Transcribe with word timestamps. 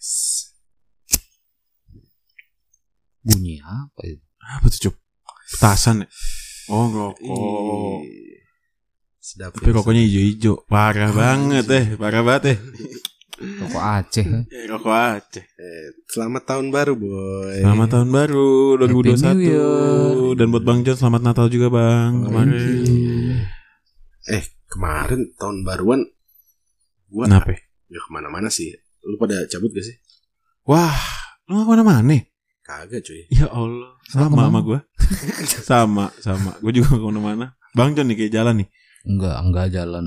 Yes. 0.00 0.56
Bunyi 3.20 3.60
apa 3.60 4.00
itu? 4.08 4.24
Apa 4.40 4.64
tuh 4.72 4.80
Cuk? 4.88 4.94
Petasan 5.52 6.02
ya? 6.02 6.08
Oh 6.72 6.88
rokok. 6.88 8.00
Sedap. 9.20 9.52
Tapi 9.60 9.68
ya, 9.68 9.74
rokoknya 9.76 10.02
hijau-hijau. 10.08 10.54
Parah 10.64 11.12
banget 11.12 11.68
eh, 11.68 11.86
parah 12.00 12.24
banget 12.24 12.56
eh. 12.56 12.58
Rokok 13.40 13.84
Aceh. 14.00 14.24
ya. 14.24 14.40
Eh, 14.48 14.64
Rokok 14.72 14.88
Aceh. 14.88 15.44
Eh, 15.44 15.86
Selamat 16.08 16.48
tahun 16.48 16.72
baru, 16.72 16.96
boy. 16.96 17.60
Selamat 17.60 17.88
tahun 17.90 18.08
baru 18.08 18.48
Happy 18.80 18.88
New 18.88 19.02
2021 19.04 19.36
Year. 19.44 20.36
dan 20.40 20.46
buat 20.48 20.64
Bang 20.64 20.80
John 20.80 20.96
selamat 20.96 21.20
Natal 21.20 21.46
juga 21.52 21.68
Bang 21.68 22.24
kemarin. 22.24 22.56
Eh, 24.32 24.44
kemarin 24.64 25.20
tahun 25.36 25.60
baruan 25.60 26.00
gua 27.12 27.28
Kenapa? 27.28 27.52
ya 27.84 28.00
ke 28.00 28.08
mana-mana 28.08 28.48
sih. 28.48 28.72
Lu 29.04 29.16
pada 29.16 29.44
cabut 29.48 29.70
gak 29.72 29.84
sih? 29.84 29.96
Wah, 30.68 30.96
lu 31.48 31.60
gak 31.60 31.66
ke 31.66 31.70
mana-mana? 31.72 32.18
Kagak 32.60 33.00
cuy. 33.02 33.26
Ya 33.32 33.50
Allah, 33.50 33.98
sama 34.06 34.28
ke 34.30 34.36
mana? 34.36 34.46
sama 34.46 34.60
gue. 34.62 34.78
sama, 35.70 36.04
sama. 36.22 36.50
Gue 36.60 36.72
juga 36.76 36.94
gak 36.94 37.02
ke 37.02 37.06
mana-mana. 37.08 37.46
Bang 37.74 37.94
John 37.96 38.10
nih 38.10 38.16
kayak 38.18 38.32
jalan 38.34 38.54
nih. 38.64 38.68
Enggak, 39.08 39.36
enggak 39.40 39.66
jalan. 39.72 40.06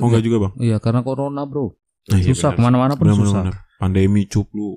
Oh 0.00 0.06
enggak 0.08 0.24
juga 0.24 0.36
bang? 0.48 0.52
Iya, 0.58 0.76
karena 0.80 1.00
corona, 1.04 1.42
Bro. 1.44 1.76
Nah, 2.10 2.18
iya, 2.20 2.26
susah 2.32 2.52
benar. 2.52 2.58
ke 2.58 2.62
mana-mana 2.64 2.92
pun 2.96 3.06
Benar, 3.08 3.16
susah. 3.20 3.42
Pandemi 3.80 4.24
cup 4.28 4.48
lu. 4.52 4.76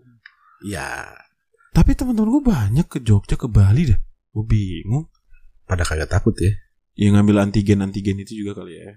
Ya, 0.66 1.06
Tapi 1.76 1.94
teman-teman 1.94 2.34
gue 2.34 2.44
banyak 2.44 2.88
ke 2.90 3.00
Jogja 3.06 3.38
ke 3.38 3.46
Bali 3.46 3.94
dah. 3.94 4.00
Gue 4.34 4.46
bingung. 4.46 5.06
pada 5.68 5.84
kagak 5.84 6.08
takut 6.08 6.32
ya. 6.40 6.50
Yang 6.96 7.12
ngambil 7.20 7.36
antigen 7.44 7.84
antigen 7.84 8.18
itu 8.24 8.40
juga 8.40 8.64
kali 8.64 8.80
ya. 8.80 8.96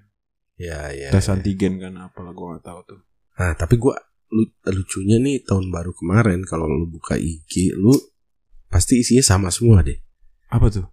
Ya, 0.56 0.80
ya. 0.95 1.09
Tes 1.10 1.26
ya. 1.26 1.34
antigen 1.34 1.82
kan 1.82 1.98
apalah 1.98 2.30
gue 2.32 2.46
gak 2.56 2.64
tahu 2.64 2.80
tuh. 2.87 3.01
Nah, 3.37 3.52
tapi 3.59 3.74
gua 3.80 3.96
lu, 4.30 4.46
lucunya 4.70 5.18
nih 5.18 5.42
tahun 5.42 5.74
baru 5.74 5.90
kemarin 5.94 6.46
kalau 6.46 6.70
lu 6.70 6.86
buka 6.86 7.18
IG 7.18 7.74
lu 7.74 7.92
pasti 8.70 9.02
isinya 9.02 9.22
sama 9.26 9.48
semua 9.50 9.82
deh. 9.82 9.98
Apa 10.50 10.70
tuh? 10.70 10.87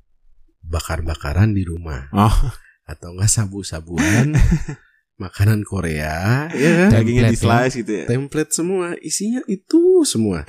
Bakar-bakaran 0.68 1.56
di 1.56 1.64
rumah 1.64 2.10
Oh, 2.12 2.38
atau 2.84 3.16
enggak 3.16 3.32
sabu-sabuan, 3.32 4.36
makanan 5.22 5.66
Korea, 5.66 6.46
ya 6.52 6.72
kan? 6.86 6.90
dagingnya 6.94 7.32
di 7.34 7.38
slice 7.40 7.82
gitu 7.82 7.92
ya. 8.04 8.06
Template 8.06 8.52
semua, 8.54 8.94
isinya 9.02 9.42
itu 9.48 10.04
semua. 10.04 10.44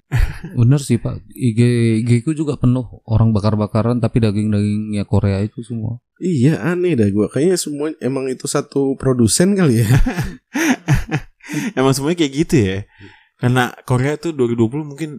Bener 0.58 0.80
sih, 0.80 0.98
Pak. 0.98 1.22
IG 1.34 1.60
IG 2.02 2.10
ku 2.24 2.32
juga 2.34 2.56
penuh 2.58 3.02
orang 3.06 3.30
bakar-bakaran 3.34 4.00
tapi 4.00 4.22
daging-dagingnya 4.24 5.04
Korea 5.06 5.42
itu 5.44 5.62
semua. 5.62 6.00
Iya 6.18 6.58
aneh 6.74 6.98
dah 6.98 7.06
gua 7.14 7.30
kayaknya 7.30 7.54
semua 7.54 7.94
emang 8.02 8.26
itu 8.26 8.50
satu 8.50 8.98
produsen 8.98 9.54
kali 9.54 9.86
ya. 9.86 9.86
Emang 11.78 11.92
semuanya 11.94 12.18
kayak 12.24 12.34
gitu 12.34 12.56
ya. 12.58 12.78
Karena 13.38 13.70
Korea 13.86 14.18
tuh 14.18 14.34
2020 14.34 14.82
mungkin 14.82 15.10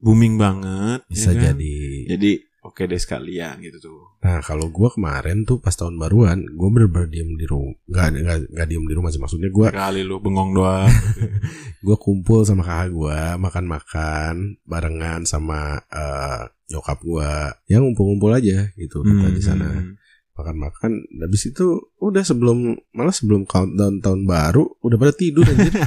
booming 0.00 0.38
banget. 0.38 1.04
Bisa 1.10 1.34
ya 1.34 1.36
kan? 1.36 1.44
jadi. 1.52 1.76
Jadi 2.16 2.30
oke 2.58 2.84
deh 2.84 3.00
sekalian 3.00 3.60
gitu 3.60 3.78
tuh. 3.80 4.00
Nah 4.24 4.40
kalau 4.44 4.68
gua 4.68 4.92
kemarin 4.92 5.44
tuh 5.48 5.60
pas 5.60 5.72
tahun 5.72 5.96
baruan, 5.96 6.44
gua 6.56 6.68
bener-bener 6.68 7.08
diem 7.08 7.30
di 7.36 7.46
rumah. 7.48 7.76
Nggak, 7.88 8.06
nggak, 8.24 8.38
nggak 8.56 8.66
diem 8.68 8.84
di 8.84 8.94
rumah 8.96 9.10
sih 9.12 9.20
maksudnya 9.20 9.48
gua 9.52 9.68
Kali 9.72 10.00
lu 10.04 10.20
bengong 10.20 10.52
doang. 10.56 10.88
gua 11.86 11.96
kumpul 11.96 12.44
sama 12.44 12.64
kakak 12.64 12.90
gua 12.92 13.36
makan-makan 13.40 14.58
barengan 14.64 15.24
sama 15.24 15.80
eh, 15.88 16.42
nyokap 16.68 16.98
gua 17.00 17.52
yang 17.68 17.84
ngumpul-ngumpul 17.84 18.32
aja 18.32 18.68
gitu 18.76 19.00
kita 19.00 19.28
di 19.32 19.42
sana 19.44 19.68
Hmm. 19.68 19.94
Makan-makan 20.38 20.92
habis 21.18 21.42
itu 21.46 21.66
udah 21.98 22.22
sebelum 22.22 22.62
malah 22.90 23.10
sebelum 23.10 23.42
countdown 23.42 23.98
tahun 23.98 24.22
baru 24.22 24.64
udah 24.78 24.96
pada 24.96 25.12
tidur 25.12 25.42
anjir 25.44 25.74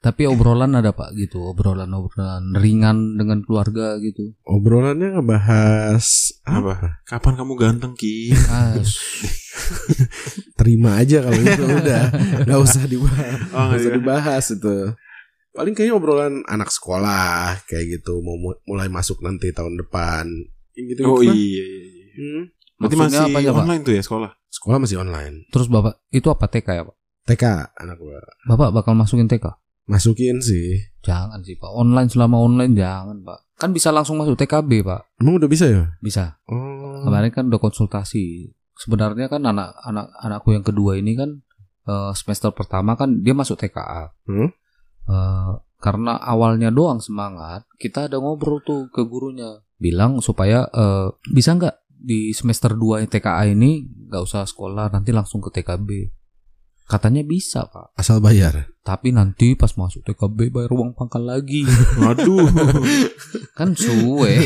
Tapi 0.00 0.28
obrolan 0.28 0.76
ada 0.76 0.92
Pak 0.92 1.16
gitu, 1.16 1.40
obrolan-obrolan 1.48 2.52
ringan 2.54 3.16
dengan 3.16 3.40
keluarga 3.40 3.96
gitu. 3.96 4.36
obrolannya 4.44 5.16
ngebahas 5.16 6.04
apa? 6.44 6.60
Apa? 6.76 6.88
Kapan 7.08 7.32
kamu 7.34 7.52
ganteng 7.56 7.92
Ki? 7.96 8.28
Ah, 8.46 8.76
terima 10.58 11.00
aja 11.00 11.24
kalau 11.24 11.40
itu 11.40 11.62
udah 11.80 12.02
nggak 12.44 12.60
usah 12.60 12.84
dibahas 12.84 13.38
Oh, 13.50 13.64
nggak 13.64 13.80
usah 13.80 13.90
iya. 13.90 13.96
dibahas 13.96 14.44
itu 14.50 14.76
paling 15.54 15.72
kayaknya 15.72 15.94
obrolan 15.94 16.34
anak 16.44 16.68
sekolah 16.68 17.64
kayak 17.64 17.96
gitu 17.96 18.18
mau 18.20 18.36
mu- 18.36 18.60
mulai 18.66 18.90
masuk 18.90 19.22
nanti 19.22 19.54
tahun 19.54 19.78
depan 19.78 20.26
Kayak 20.74 20.84
gitu 20.90 21.00
Oh 21.06 21.22
iya. 21.22 21.32
iya, 21.32 21.64
iya. 21.64 22.04
Hmm. 22.14 22.42
Berarti 22.74 22.96
Maksudnya 22.98 23.20
masih 23.22 23.34
apa 23.34 23.38
ya, 23.40 23.50
Pak? 23.54 23.62
online 23.64 23.82
tuh 23.86 23.94
ya 23.94 24.02
sekolah? 24.02 24.30
sekolah 24.54 24.78
masih 24.78 24.96
online 25.02 25.34
Terus 25.50 25.66
Bapak 25.66 25.94
itu 26.14 26.26
apa 26.30 26.46
TK 26.46 26.68
ya, 26.74 26.82
Pak? 26.86 26.96
TK 27.26 27.44
anak 27.74 27.96
gua 27.98 28.18
Bapak 28.46 28.68
bakal 28.74 28.94
masukin 28.94 29.26
TK? 29.30 29.46
masukin 29.84 30.40
sih 30.40 30.94
Jangan 31.04 31.44
sih, 31.44 31.60
Pak. 31.60 31.68
Online 31.68 32.08
selama 32.08 32.40
online 32.40 32.72
jangan, 32.72 33.20
Pak. 33.20 33.60
Kan 33.60 33.76
bisa 33.76 33.92
langsung 33.92 34.16
masuk 34.16 34.40
TKB, 34.40 34.80
Pak. 34.80 35.20
emang 35.20 35.36
udah 35.36 35.48
bisa 35.52 35.68
ya 35.68 35.92
Bisa. 36.00 36.40
oh 36.48 37.04
Kemarin 37.04 37.28
kan 37.28 37.52
udah 37.52 37.60
konsultasi. 37.60 38.48
Sebenarnya 38.74 39.28
kan 39.28 39.44
anak 39.44 39.76
anak 39.84 40.10
anakku 40.18 40.56
yang 40.56 40.64
kedua 40.64 40.96
ini 40.96 41.12
kan 41.14 41.44
eh, 41.84 42.10
semester 42.16 42.50
pertama 42.56 42.96
kan 42.96 43.20
dia 43.20 43.36
masuk 43.36 43.60
TKA. 43.60 44.16
Hmm? 44.24 44.48
Eh, 45.04 45.52
karena 45.84 46.16
awalnya 46.16 46.72
doang 46.72 47.04
semangat, 47.04 47.68
kita 47.76 48.08
ada 48.08 48.16
ngobrol 48.16 48.64
tuh 48.64 48.88
ke 48.88 49.04
gurunya, 49.04 49.60
bilang 49.76 50.24
supaya 50.24 50.64
eh, 50.72 51.12
bisa 51.28 51.52
nggak 51.52 51.83
di 52.04 52.30
semester 52.36 52.76
2 52.76 53.08
TKA 53.08 53.48
ini 53.48 53.88
nggak 54.12 54.22
usah 54.22 54.44
sekolah, 54.44 54.92
nanti 54.92 55.10
langsung 55.10 55.40
ke 55.40 55.48
TKB. 55.48 55.88
Katanya 56.84 57.24
bisa 57.24 57.64
pak, 57.64 57.96
asal 57.96 58.20
bayar 58.20 58.74
tapi 58.84 59.16
nanti 59.16 59.56
pas 59.56 59.72
masuk 59.80 60.04
TKB 60.04 60.52
bayar 60.52 60.76
uang 60.76 60.92
pangkal 60.92 61.24
lagi, 61.24 61.64
Waduh. 62.04 62.44
kan 63.58 63.72
suwe. 63.72 64.44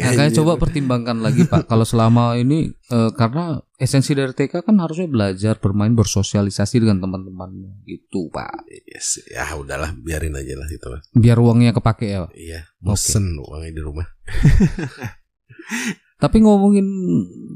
Makanya 0.00 0.32
coba 0.40 0.56
pertimbangkan 0.56 1.20
lagi 1.20 1.44
Pak. 1.44 1.66
Kalau 1.70 1.84
selama 1.84 2.40
ini 2.40 2.72
eh, 2.72 3.10
karena 3.12 3.60
esensi 3.76 4.16
dari 4.16 4.32
TK 4.32 4.64
kan 4.64 4.80
harusnya 4.80 5.04
belajar 5.12 5.60
bermain 5.60 5.92
bersosialisasi 5.92 6.80
dengan 6.80 7.04
teman-temannya 7.04 7.84
gitu 7.84 8.32
Pak. 8.32 8.64
yes, 8.88 9.20
ya 9.28 9.44
udahlah 9.60 9.92
biarin 10.00 10.32
aja 10.32 10.56
lah 10.56 10.68
itu 10.72 10.88
Biar 11.12 11.36
uangnya 11.36 11.76
kepake 11.76 12.16
ya. 12.16 12.24
Pak. 12.24 12.32
iya 12.32 12.64
bosen 12.80 13.36
uangnya 13.44 13.76
di 13.76 13.82
rumah 13.84 14.08
Tapi 16.14 16.40
ngomongin 16.40 16.86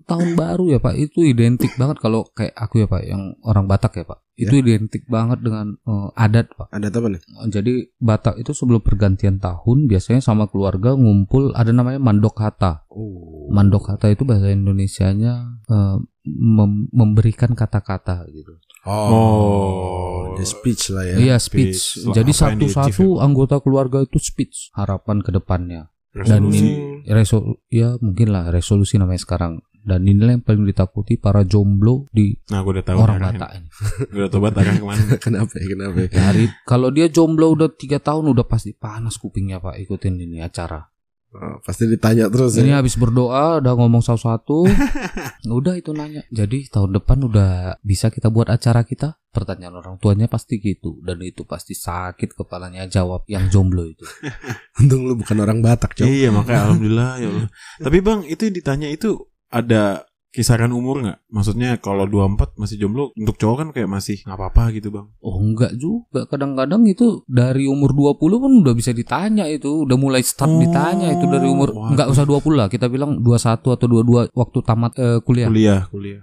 tahun 0.04 0.34
baru 0.34 0.68
ya 0.68 0.78
Pak, 0.78 0.92
itu 0.94 1.24
identik 1.24 1.72
banget 1.78 2.02
kalau 2.02 2.26
kayak 2.28 2.52
aku 2.52 2.82
ya 2.82 2.86
Pak, 2.86 3.02
yang 3.06 3.32
orang 3.40 3.64
Batak 3.64 3.96
ya 3.96 4.04
Pak. 4.04 4.18
Itu 4.34 4.54
identik 4.54 5.08
banget 5.08 5.40
dengan 5.40 5.78
eh, 5.80 6.08
adat 6.14 6.52
Pak. 6.52 6.68
ada 6.70 6.86
apa 6.86 7.08
nih 7.08 7.22
Jadi 7.48 7.72
Batak 7.96 8.36
itu 8.36 8.52
sebelum 8.52 8.78
pergantian 8.78 9.40
tahun 9.40 9.88
biasanya 9.88 10.20
sama 10.20 10.46
keluarga 10.46 10.92
ngumpul 10.92 11.54
ada 11.54 11.72
namanya 11.72 11.96
mandok 11.98 12.38
hata. 12.38 12.84
oh 12.92 13.48
Mandok 13.48 13.88
kata 13.88 14.12
itu 14.12 14.28
bahasa 14.28 14.52
Indonesianya 14.52 15.32
eh, 15.64 15.96
mem- 16.28 16.92
memberikan 16.92 17.56
kata-kata 17.56 18.28
gitu. 18.28 18.52
oh, 18.84 19.08
Oh. 19.08 20.36
the 20.36 20.44
speech 20.44 20.92
lah 20.92 21.02
ya 21.02 21.16
Iya 21.16 21.36
speech. 21.40 22.04
speech. 22.04 22.12
Jadi 22.12 22.30
satu-satu 22.30 23.18
anggota 23.18 23.58
keluarga 23.58 24.04
itu 24.04 24.20
speech 24.20 24.70
harapan 24.76 25.18
ke 25.18 25.32
depannya. 25.32 25.88
Dan 26.12 26.48
Resolusi. 26.48 26.58
ini 26.58 26.70
resol 27.08 27.42
ya 27.68 27.94
mungkin 28.00 28.28
lah 28.32 28.48
resolusi 28.48 28.96
namanya 28.96 29.22
sekarang. 29.22 29.60
Dan 29.88 30.04
inilah 30.04 30.36
yang 30.36 30.44
paling 30.44 30.68
ditakuti 30.68 31.16
para 31.16 31.48
jomblo 31.48 32.04
di 32.12 32.36
Nah, 32.52 32.60
gue 32.60 32.76
udah 32.76 32.84
tahu 32.84 32.98
orang. 33.00 33.24
Batak 33.24 33.50
ini. 33.56 33.68
Gue 34.12 34.20
udah 34.20 34.32
tahu 34.32 34.42
arahnya 34.44 34.76
ke 34.76 34.84
mana. 34.84 35.04
kenapa 35.24 35.54
ya 35.56 35.66
kenapa 35.72 35.96
ya? 35.96 36.08
Dari 36.12 36.44
kalau 36.68 36.88
dia 36.92 37.06
jomblo 37.08 37.46
udah 37.56 37.72
tiga 37.72 37.96
tahun 37.96 38.36
udah 38.36 38.44
pasti 38.44 38.76
panas 38.76 39.16
kupingnya 39.16 39.64
pak 39.64 39.80
ikutin 39.80 40.20
ini 40.20 40.44
acara. 40.44 40.84
Oh, 41.28 41.60
pasti 41.60 41.84
ditanya 41.84 42.32
terus 42.32 42.56
Ini 42.56 42.72
ya 42.72 42.80
habis 42.80 42.96
berdoa 42.96 43.60
udah 43.60 43.72
ngomong 43.76 44.00
satu-satu. 44.00 44.64
udah 45.60 45.76
itu 45.76 45.92
nanya. 45.92 46.24
Jadi 46.32 46.72
tahun 46.72 46.96
depan 46.96 47.20
udah 47.20 47.76
bisa 47.84 48.08
kita 48.08 48.32
buat 48.32 48.48
acara 48.48 48.80
kita? 48.88 49.20
Pertanyaan 49.28 49.76
orang 49.76 50.00
tuanya 50.00 50.24
pasti 50.24 50.56
gitu 50.56 51.04
dan 51.04 51.20
itu 51.20 51.44
pasti 51.44 51.76
sakit 51.76 52.32
kepalanya 52.32 52.88
jawab 52.88 53.28
yang 53.28 53.52
jomblo 53.52 53.84
itu. 53.84 54.08
untung 54.80 55.04
lu 55.04 55.20
bukan 55.20 55.36
orang 55.44 55.60
Batak 55.60 56.00
cok 56.00 56.08
Iya 56.08 56.32
makanya 56.32 56.72
alhamdulillah 56.72 57.10
ya 57.20 57.28
Allah. 57.28 57.50
Tapi 57.84 57.98
bang 58.00 58.20
itu 58.24 58.40
yang 58.48 58.54
ditanya 58.56 58.88
itu 58.88 59.10
ada 59.52 60.07
kisaran 60.38 60.70
umur 60.70 61.02
nggak? 61.02 61.18
Maksudnya 61.28 61.70
kalau 61.76 62.06
24 62.06 62.54
masih 62.54 62.78
jomblo 62.78 63.10
untuk 63.12 63.34
cowok 63.34 63.56
kan 63.56 63.68
kayak 63.72 63.90
masih 63.90 64.22
nggak 64.22 64.38
apa-apa 64.38 64.70
gitu 64.70 64.88
bang. 64.88 65.06
Oh 65.18 65.34
enggak 65.36 65.74
juga 65.74 66.24
kadang-kadang 66.24 66.86
itu 66.86 67.26
dari 67.26 67.66
umur 67.66 67.90
20 67.90 68.14
pun 68.38 68.52
udah 68.62 68.72
bisa 68.72 68.90
ditanya 68.90 69.44
itu 69.44 69.82
udah 69.82 69.96
mulai 69.96 70.22
start 70.22 70.46
Oh, 70.48 70.56
ditanya 70.56 71.10
itu 71.10 71.26
dari 71.26 71.44
umur 71.44 71.70
waduh. 71.70 71.90
enggak 71.90 72.08
usah 72.08 72.22
20 72.22 72.54
lah 72.54 72.66
kita 72.66 72.86
bilang 72.86 73.18
21 73.18 73.58
atau 73.68 73.86
22 73.86 74.30
waktu 74.30 74.58
tamat 74.62 74.92
eh, 74.96 75.18
kuliah. 75.20 75.48
Kuliah 75.48 75.80
kuliah. 75.88 76.20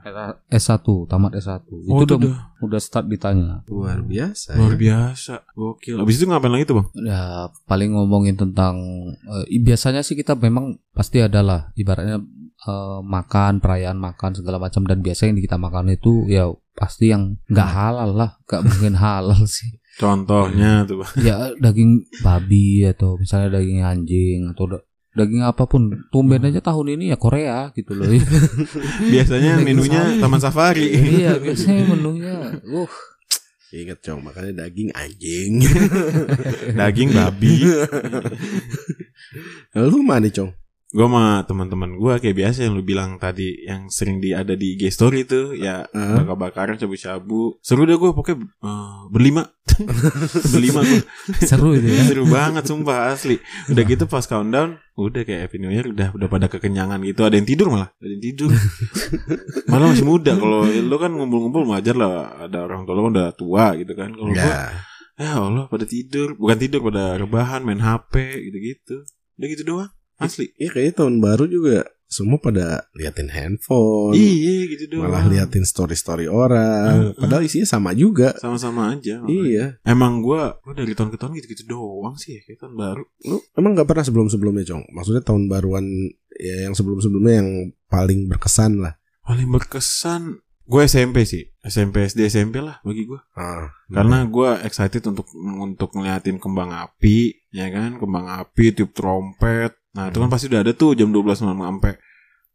S1 0.47 0.79
tamat 1.05 1.35
S1 1.35 1.59
itu 1.65 1.91
Oh, 1.91 1.99
itu 1.99 2.15
udah 2.15 2.17
udah 2.23 2.35
udah 2.63 2.79
start 2.79 3.05
ditanya. 3.05 3.61
luar 3.67 3.99
biasa 3.99 4.55
luar 4.55 4.73
ya. 4.73 4.79
biasa. 4.79 5.33
Gokil. 5.51 5.99
Abis 5.99 6.15
itu 6.15 6.25
ngapain 6.25 6.49
lagi 6.49 6.65
tuh 6.65 6.75
bang? 6.79 6.87
Ya 7.03 7.21
paling 7.65 7.91
ngomongin 7.91 8.33
tentang 8.33 8.77
eh, 9.43 9.59
biasanya 9.59 9.99
sih 9.99 10.13
kita 10.13 10.33
memang 10.35 10.77
pasti 10.91 11.19
adalah 11.19 11.73
ibaratnya 11.73 12.21
eh, 12.65 12.99
makan 13.01 13.61
perayaan 13.61 13.97
makan 13.97 14.35
segala 14.35 14.57
macam 14.57 14.83
dan 14.83 14.99
biasanya 14.99 15.37
yang 15.37 15.45
kita 15.45 15.57
makan 15.57 15.93
itu 15.93 16.25
ya 16.25 16.49
pasti 16.73 17.13
yang 17.13 17.39
nggak 17.47 17.69
halal 17.71 18.11
lah, 18.11 18.29
nggak 18.43 18.61
mungkin 18.65 18.93
halal 19.05 19.41
sih. 19.45 19.77
Contohnya 19.95 20.83
tuh 20.83 20.99
Bang. 20.99 21.13
ya 21.23 21.55
daging 21.55 22.03
babi 22.19 22.83
atau 22.83 23.15
misalnya 23.15 23.57
daging 23.57 23.79
anjing 23.79 24.51
atau 24.51 24.67
da- 24.67 24.83
daging 25.15 25.39
apa 25.39 25.63
pun 25.63 25.87
tumben 26.11 26.43
aja 26.43 26.59
tahun 26.59 26.99
ini 26.99 27.15
ya 27.15 27.17
Korea 27.17 27.71
gitu 27.71 27.95
loh 27.95 28.03
Biasanya 29.15 29.63
menunya. 29.63 30.19
Taman 30.19 30.43
Safari. 30.43 30.91
iya 30.91 31.39
biasanya 31.39 31.95
menunya 31.95 32.59
uh 32.67 32.91
Ingat 33.75 34.07
cong, 34.07 34.23
makanya 34.23 34.63
daging 34.63 34.87
anjing. 34.95 35.59
Daging 36.79 37.11
babi. 37.11 37.59
Lu 39.75 39.99
mana 39.99 40.31
cong? 40.31 40.51
Gue 40.95 41.11
sama 41.11 41.43
teman-teman 41.43 41.99
gue 41.99 42.13
kayak 42.23 42.37
biasa 42.39 42.63
yang 42.63 42.79
lu 42.79 42.79
bilang 42.79 43.19
tadi 43.19 43.67
yang 43.67 43.91
sering 43.91 44.23
di 44.23 44.31
ada 44.31 44.55
di 44.55 44.79
IG 44.79 44.87
story 44.87 45.27
tuh 45.27 45.51
ya 45.51 45.83
Hah? 45.83 46.23
bakar-bakaran 46.23 46.79
shabu-shabu. 46.79 47.59
Seru 47.59 47.83
deh 47.83 47.99
gue 47.99 48.15
pokoknya 48.15 48.47
eh, 48.47 48.99
berlima. 49.11 49.43
berlima 50.55 50.79
gue. 50.79 51.03
seru 51.51 51.75
itu 51.75 51.91
ya 51.91 51.99
Seru 52.07 52.23
banget 52.31 52.63
sumpah 52.63 53.11
asli. 53.11 53.43
Udah 53.67 53.83
gitu 53.83 54.07
pas 54.07 54.23
countdown 54.23 54.79
udah 54.95 55.27
kayak 55.27 55.51
Happy 55.51 55.59
New 55.59 55.67
Year 55.67 55.83
udah 55.91 56.15
udah 56.15 56.27
pada 56.31 56.47
kekenyangan 56.47 57.03
gitu. 57.03 57.27
Ada 57.27 57.43
yang 57.43 57.47
tidur 57.51 57.67
malah, 57.67 57.91
ada 57.99 58.11
yang 58.15 58.23
tidur. 58.23 58.55
malah 59.71 59.91
masih 59.91 60.07
muda 60.07 60.31
kalau 60.39 60.63
lu 60.63 60.95
kan 60.95 61.11
ngumpul-ngumpul 61.11 61.67
wajar 61.75 61.99
lah 61.99 62.39
ada 62.47 62.63
orang 62.63 62.87
tua 62.87 62.95
lu 62.95 63.11
udah 63.11 63.35
tua 63.35 63.75
gitu 63.75 63.91
kan. 63.99 64.15
Kalau 64.15 64.31
gua 64.31 64.47
Ya. 64.47 64.63
ya 65.19 65.31
Allah 65.43 65.67
pada 65.67 65.83
tidur, 65.83 66.39
bukan 66.39 66.55
tidur 66.55 66.79
pada 66.87 67.19
rebahan 67.19 67.67
main 67.67 67.83
HP 67.83 68.15
gitu-gitu. 68.47 69.03
Udah 69.35 69.47
gitu 69.51 69.63
doang. 69.67 69.91
Asli. 70.19 70.51
Iya 70.55 70.69
kayaknya 70.71 70.93
tahun 71.03 71.15
baru 71.19 71.45
juga 71.47 71.83
semua 72.05 72.37
pada 72.37 72.85
liatin 72.95 73.27
handphone. 73.33 74.13
Iya 74.15 74.71
gitu 74.71 74.83
doang. 74.95 75.09
Malah 75.09 75.25
liatin 75.27 75.65
story-story 75.65 76.29
orang. 76.29 77.11
Heeh. 77.11 77.19
Padahal 77.19 77.43
isinya 77.43 77.67
sama 77.67 77.91
juga. 77.97 78.31
sama-sama 78.37 78.93
aja. 78.93 79.19
Iya. 79.25 79.81
Emang 79.83 80.21
gua 80.21 80.55
gua 80.63 80.73
dari 80.77 80.93
tahun 80.95 81.11
ke 81.11 81.17
tahun 81.19 81.33
gitu-gitu 81.41 81.63
doang 81.67 82.15
sih 82.15 82.39
kayak 82.45 82.61
tahun 82.61 82.77
baru. 82.77 83.03
Lu 83.27 83.41
emang 83.57 83.75
nggak 83.75 83.89
pernah 83.89 84.05
sebelum-sebelumnya, 84.05 84.63
Cong? 84.69 84.83
Maksudnya 84.93 85.23
tahun 85.25 85.49
baruan 85.49 85.85
ya 86.37 86.69
yang 86.69 86.73
sebelum-sebelumnya 86.77 87.33
yang 87.41 87.49
paling 87.89 88.29
berkesan 88.31 88.79
lah. 88.79 88.95
Paling 89.25 89.49
berkesan 89.49 90.39
gue 90.65 90.81
SMP 90.85 91.25
sih. 91.29 91.45
SMP 91.61 92.05
SD 92.05 92.29
SMP 92.29 92.61
lah 92.61 92.79
bagi 92.85 93.09
gua. 93.09 93.25
Ah, 93.33 93.69
Karena 93.89 94.23
gua 94.29 94.61
excited 94.61 95.01
untuk 95.09 95.25
untuk 95.37 95.89
ngeliatin 95.97 96.37
kembang 96.37 96.69
api, 96.69 97.49
ya 97.49 97.65
kan? 97.73 97.97
Kembang 97.97 98.29
api, 98.29 98.77
tiup 98.77 98.93
trompet. 98.93 99.73
Nah, 99.95 100.11
itu 100.11 100.17
kan 100.19 100.27
pasti 100.27 100.45
udah 100.47 100.61
ada 100.61 100.71
tuh 100.71 100.91
jam 100.93 101.09
12 101.09 101.23
malam 101.41 101.59
sampai 101.73 101.95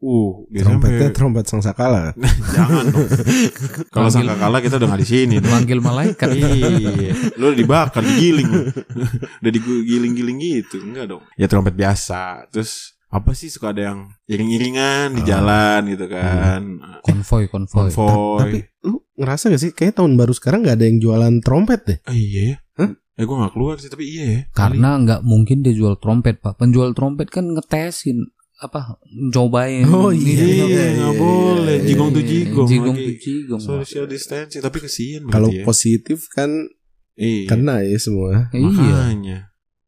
Uh, 0.00 0.48
biasanya 0.48 0.64
trompetnya 0.80 0.96
sampai- 0.96 1.12
trompet 1.12 1.44
sangsakala. 1.44 2.16
jangan 2.56 2.88
dong. 2.88 3.04
Kalau 3.92 4.08
kalah 4.08 4.60
kita 4.64 4.80
udah 4.80 4.88
nggak 4.88 5.02
di 5.04 5.08
sini. 5.12 5.34
manggil 5.44 5.84
malaikat 5.84 6.28
iya, 6.32 7.12
lu 7.36 7.52
udah 7.52 7.58
dibakar, 7.60 8.00
digiling, 8.00 8.48
lu. 8.48 8.64
udah 9.44 9.52
digiling-giling 9.52 10.40
gitu, 10.40 10.80
enggak 10.80 11.04
dong? 11.04 11.20
Ya 11.36 11.52
trompet 11.52 11.76
biasa, 11.76 12.48
terus 12.48 12.96
apa 13.12 13.36
sih 13.36 13.52
suka 13.52 13.76
ada 13.76 13.92
yang 13.92 14.08
iring-iringan 14.24 15.20
di 15.20 15.20
Ah. 15.20 15.26
jalan 15.36 15.80
gitu 15.92 16.06
kan, 16.08 16.62
konvoy 17.04 17.44
konvoy 17.52 17.92
konvoy. 17.92 18.40
Tapi 18.40 18.58
lu 18.80 19.04
ngerasa 19.20 19.52
gak 19.52 19.60
sih 19.60 19.72
kayak 19.76 20.00
tahun 20.00 20.16
baru 20.16 20.32
sekarang 20.32 20.64
nggak 20.64 20.80
ada 20.80 20.86
yang 20.88 20.96
jualan 20.96 21.34
trompet 21.44 21.80
deh? 21.84 21.98
Ah, 22.08 22.16
iya 22.16 22.40
ya? 22.40 22.56
Hah? 22.80 22.90
Eh 23.20 23.26
gue 23.26 23.36
gak 23.36 23.52
keluar 23.52 23.76
sih, 23.76 23.86
tapi 23.86 24.08
iya 24.08 24.24
ya. 24.26 24.40
karena 24.50 24.96
nggak 24.96 25.20
mungkin 25.22 25.60
dia 25.60 25.70
jual 25.70 25.94
trompet 25.96 26.40
pak 26.40 26.56
penjual 26.56 26.90
trompet 26.90 27.28
kan 27.28 27.44
ngetesin 27.46 28.24
apa 28.56 28.96
cobain 29.30 29.84
Oh, 29.86 30.08
iya, 30.08 30.36
ini, 30.36 30.44
Iya, 30.58 30.64
ini. 30.66 30.96
nggak 30.96 31.14
boleh. 31.16 31.76
Iya, 31.76 31.86
Jigong 31.86 32.10
tuh 32.10 32.20
iya, 32.20 32.28
jigong 32.30 32.66
jigong 32.66 32.96
tuh 32.98 33.14
jigong 33.16 33.60
Pak. 33.60 33.72
Social 33.78 34.04
distancing, 34.04 34.60
tapi 34.60 34.78
kesian 34.78 35.22
Kalau 35.26 35.48
ya. 35.48 35.64
positif 35.64 36.28
kan 36.28 36.48
iya. 37.14 37.44
kena 37.46 37.80
ya 37.80 37.96
semua. 37.96 38.48
iya 38.50 38.60
Makanya. 38.62 39.38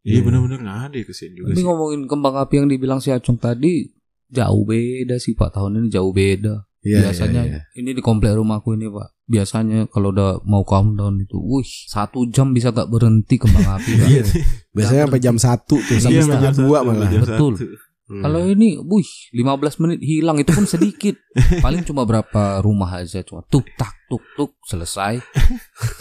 Iya 0.00 0.12
Iya. 0.14 0.20
benar-benar 0.20 0.58
gak 0.60 0.78
ada 0.88 0.96
ya 0.98 1.04
kesian 1.04 1.32
juga 1.32 1.46
tapi 1.48 1.60
sih. 1.60 1.64
ngomongin 1.64 2.00
kembang 2.06 2.34
api 2.34 2.54
yang 2.58 2.66
dibilang 2.66 2.98
si 2.98 3.08
Acung 3.08 3.36
tadi 3.36 3.86
jauh 4.28 4.62
beda 4.62 5.16
sih 5.16 5.32
pak 5.32 5.52
tahun 5.52 5.78
ini 5.78 5.88
jauh 5.88 6.10
beda 6.10 6.64
Iya, 6.82 6.98
biasanya 7.08 7.42
iya, 7.46 7.62
iya. 7.62 7.78
ini 7.78 7.94
di 7.94 8.02
komplek 8.02 8.34
rumahku 8.34 8.74
ini 8.74 8.90
pak 8.90 9.14
biasanya 9.30 9.86
kalau 9.86 10.10
udah 10.10 10.42
mau 10.42 10.66
countdown 10.66 11.22
itu 11.22 11.38
wih 11.38 11.64
satu 11.86 12.26
jam 12.28 12.50
bisa 12.50 12.74
gak 12.74 12.90
berhenti 12.90 13.40
kembang 13.40 13.80
api 13.80 13.90
Pak. 13.96 14.08
Iya. 14.10 14.24
Biasanya 14.76 15.02
sampai 15.04 15.20
jam 15.20 15.36
1 15.36 15.68
tuh, 15.68 15.80
sampai 15.80 16.16
Iya, 16.16 16.22
setengah 16.24 16.44
jam 16.48 16.54
dua 16.64 16.78
satu, 16.80 16.88
malah. 16.88 17.08
jam 17.12 17.20
Betul. 17.22 17.52
satu. 17.60 17.66
Hmm. 18.12 18.22
Kalau 18.24 18.40
ini, 18.44 18.68
wih, 18.80 19.08
15 19.36 19.80
menit 19.84 20.00
hilang 20.04 20.36
itu 20.40 20.50
pun 20.52 20.64
sedikit. 20.68 21.16
Paling 21.64 21.84
cuma 21.84 22.08
berapa 22.08 22.60
rumah 22.64 23.00
aja 23.00 23.20
cuma 23.24 23.44
tuk 23.48 23.68
tak 23.76 23.92
tuk 24.12 24.24
tuk 24.36 24.52
selesai. 24.68 25.24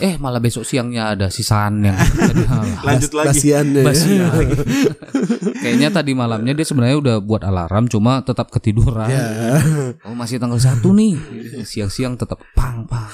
Eh 0.02 0.18
malah 0.18 0.42
besok 0.42 0.66
siangnya 0.66 1.14
ada 1.14 1.30
sisaan 1.30 1.86
yang 1.86 1.98
Lanjut 2.86 3.14
lagi. 3.14 3.38
Basiannya. 3.38 3.84
Basian 3.86 4.30
lagi. 4.34 4.56
Kayaknya 5.64 5.90
tadi 5.94 6.12
malamnya 6.18 6.54
dia 6.58 6.66
sebenarnya 6.66 6.98
udah 6.98 7.16
buat 7.22 7.46
alarm 7.46 7.86
cuma 7.88 8.20
tetap 8.26 8.52
ketiduran. 8.52 9.08
Ya. 9.08 9.26
Oh 10.08 10.18
masih 10.18 10.42
tanggal 10.42 10.58
satu 10.58 10.92
nih. 10.98 11.14
Siang-siang 11.62 12.18
tetap 12.18 12.42
pang 12.58 12.84
pang. 12.90 13.12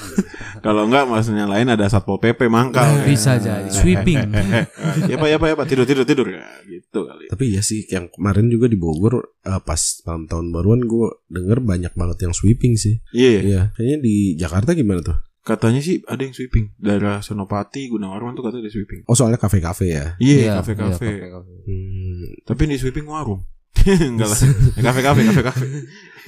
Kalau 0.64 0.88
enggak 0.88 1.04
maksudnya 1.04 1.44
lain 1.44 1.68
ada 1.68 1.84
satpol 1.86 2.16
pp 2.16 2.48
mangkal. 2.48 3.04
Bisa 3.04 3.36
jadi 3.36 3.68
sweeping. 3.68 4.32
ya 5.04 5.16
pak 5.20 5.28
ya 5.28 5.36
pak 5.36 5.48
ya 5.52 5.54
pak 5.54 5.66
tidur 5.68 5.84
tidur 5.84 6.08
tidur 6.08 6.26
ya 6.32 6.42
gitu 6.64 7.04
kali. 7.04 7.28
Tapi 7.28 7.44
ya 7.52 7.60
sih 7.60 7.84
yang 7.92 8.08
kemarin 8.08 8.48
juga 8.48 8.66
di 8.72 8.80
Bogor 8.80 9.20
eh, 9.44 9.60
pas 9.60 9.80
malam 10.08 10.24
tahun 10.24 10.46
baruan 10.48 10.80
gue 10.88 11.27
denger 11.28 11.60
banyak 11.60 11.92
banget 11.92 12.28
yang 12.28 12.34
sweeping 12.34 12.74
sih. 12.80 13.00
Iya 13.12 13.28
ya. 13.30 13.40
Iya, 13.40 13.62
kayaknya 13.76 13.98
di 14.00 14.16
Jakarta 14.34 14.72
gimana 14.72 15.00
tuh? 15.04 15.16
Katanya 15.44 15.80
sih 15.80 16.04
ada 16.04 16.20
yang 16.20 16.36
sweeping 16.36 16.76
daerah 16.76 17.24
Senopati 17.24 17.88
Gunawarman 17.88 18.36
tuh 18.36 18.44
katanya 18.44 18.68
ada 18.68 18.72
sweeping. 18.72 19.00
Oh 19.08 19.16
soalnya 19.16 19.40
kafe-kafe 19.40 19.88
ya. 19.88 20.12
Iya 20.20 20.60
kafe 20.60 20.76
kafe. 20.76 21.08
kafe-kafe. 21.24 21.52
Hmm. 21.64 22.28
Tapi 22.44 22.62
di 22.68 22.76
sweeping 22.76 23.08
warung. 23.08 23.40
Enggak 23.84 24.28
lah. 24.28 24.38
Kafe 24.84 25.00
kafe 25.00 25.20
kafe 25.24 25.42
kafe. 25.44 25.64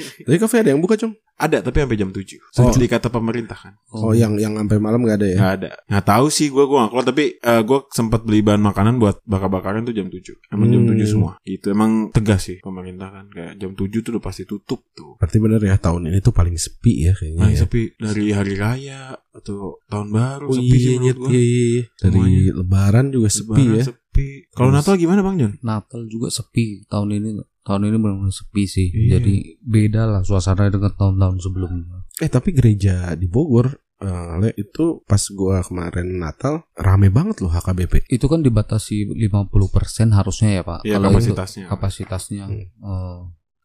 Tapi 0.00 0.37
kafe 0.37 0.56
ada 0.58 0.70
yang 0.73 0.81
buka 0.81 0.97
cung? 0.97 1.12
Ada 1.37 1.61
tapi 1.61 1.81
sampai 1.81 1.97
jam 1.97 2.08
7 2.08 2.20
Oh. 2.20 2.69
Seperti 2.69 2.85
kata 2.87 3.08
pemerintah 3.08 3.52
kan. 3.55 3.75
Oh, 3.91 4.12
yang 4.12 4.37
yang 4.37 4.56
sampai 4.56 4.76
malam 4.76 5.05
gak 5.05 5.20
ada 5.20 5.29
ya? 5.29 5.37
Nggak 5.37 5.52
ada. 5.56 5.70
Nggak 5.87 6.05
tahu 6.06 6.26
sih 6.29 6.49
gue 6.49 6.64
gue 6.64 6.79
keluar 6.82 7.05
tapi 7.05 7.25
eh, 7.35 7.62
gue 7.62 7.79
sempat 7.91 8.20
beli 8.23 8.41
bahan 8.41 8.61
makanan 8.61 8.97
buat 8.97 9.20
bakar-bakaran 9.25 9.85
tuh 9.85 9.93
jam 9.93 10.08
7 10.08 10.20
Emang 10.49 10.69
jam 10.69 10.85
Hmm. 10.85 10.97
7 10.97 11.05
semua. 11.06 11.32
Itu 11.43 11.69
emang 11.69 12.08
tegas 12.11 12.44
sih 12.44 12.61
pemerintah 12.61 13.08
kan 13.11 13.26
kayak 13.29 13.53
jam 13.56 13.73
7 13.73 13.88
tuh 14.00 14.11
udah 14.11 14.23
pasti 14.23 14.44
tutup 14.44 14.81
tuh. 14.91 15.17
Berarti 15.17 15.37
bener 15.37 15.61
ya 15.61 15.76
tahun 15.76 16.08
ini 16.08 16.19
tuh 16.20 16.32
paling 16.32 16.56
sepi 16.56 16.93
ya 17.03 17.12
kayaknya. 17.12 17.41
Paling 17.43 17.56
ya. 17.56 17.61
sepi 17.61 17.81
dari 17.96 18.25
hari 18.32 18.55
raya 18.56 19.00
atau 19.31 19.81
tahun 19.87 20.08
baru 20.11 20.44
Oh 20.44 20.55
sepi 20.55 20.76
sih 20.76 20.81
iya, 20.87 20.96
menurut 20.99 21.12
iya, 21.12 21.20
gue. 21.20 21.29
iya, 21.31 21.44
iya. 21.67 21.82
Dari 21.99 22.17
Semuanya. 22.17 22.53
lebaran 22.55 23.06
juga 23.11 23.29
sepi 23.29 23.53
Lebaran 23.58 23.76
ya. 23.76 23.85
sepi. 23.85 24.29
Kalau 24.50 24.70
Natal 24.70 24.94
gimana 24.96 25.20
Bang 25.20 25.36
Jon? 25.36 25.53
Natal 25.60 26.05
juga 26.05 26.29
sepi 26.29 26.84
tahun 26.86 27.17
ini. 27.17 27.29
Tahun 27.60 27.82
ini 27.84 27.96
benar-benar 28.00 28.32
sepi 28.32 28.64
sih. 28.64 28.88
Iya. 28.88 29.20
Jadi 29.20 29.60
beda 29.60 30.08
lah 30.08 30.22
suasana 30.24 30.72
dengan 30.72 30.93
tahun-tahun 30.96 31.36
sebelumnya. 31.44 32.08
Eh 32.20 32.31
tapi 32.32 32.56
gereja 32.56 33.12
di 33.17 33.29
Bogor 33.29 33.69
eh, 34.00 34.32
Le, 34.40 34.50
itu 34.56 35.05
pas 35.05 35.20
gua 35.36 35.60
kemarin 35.60 36.08
Natal 36.17 36.64
rame 36.72 37.12
banget 37.12 37.44
loh 37.44 37.52
HKBP. 37.52 38.08
Itu 38.08 38.32
kan 38.32 38.40
dibatasi 38.40 39.12
50% 39.12 40.17
harusnya 40.17 40.50
ya, 40.56 40.62
Pak. 40.64 40.81
Iya 40.88 40.96
Kalau 40.96 41.08
itu 41.08 41.12
kapasitasnya. 41.12 41.64
kapasitasnya. 41.69 42.44
Hmm. 42.48 42.64
Eh, 42.64 43.19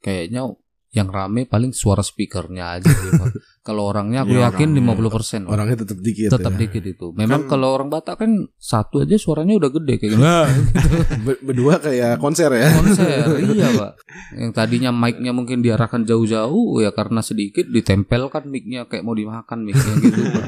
kayaknya 0.04 0.42
yang 0.96 1.08
rame 1.08 1.44
paling 1.44 1.70
suara 1.70 2.00
speakernya 2.00 2.64
aja. 2.74 2.88
Kalau 3.66 3.90
orangnya 3.90 4.22
aku 4.22 4.32
Iya, 4.32 4.48
yakin 4.48 4.78
orangnya. 4.78 5.10
50%. 5.10 5.42
Pak. 5.42 5.50
Orangnya 5.50 5.78
tetap 5.82 5.98
dikit. 6.00 6.30
tetap 6.30 6.54
ya. 6.54 6.60
dikit 6.62 6.84
itu. 6.86 7.08
Memang 7.12 7.42
Kan- 7.44 7.50
kalau 7.52 7.68
orang 7.72 7.90
Batak 7.90 8.16
kan 8.18 8.32
satu 8.56 9.02
aja 9.02 9.16
suaranya 9.16 9.56
udah 9.56 9.72
gede 9.72 9.94
kayak 9.98 10.12
gini. 10.12 10.22
Be- 11.26 11.42
berdua 11.44 11.78
kayak 11.78 12.18
konser 12.18 12.48
ya. 12.48 12.70
konser 12.72 13.26
iya 13.50 13.68
pak 13.72 13.92
yang 14.34 14.52
tadinya 14.52 14.90
mic-nya 14.90 15.32
mungkin 15.32 15.60
diarahkan 15.60 16.04
jauh-jauh 16.04 16.56
ya 16.78 16.92
karena 16.92 17.20
sedikit 17.20 17.66
ditempelkan 17.66 18.46
mic-nya 18.46 18.86
kayak 18.86 19.02
mau 19.02 19.12
dimakan 19.12 19.62
mic-nya 19.62 19.94
gitu 20.00 20.22
pak 20.30 20.48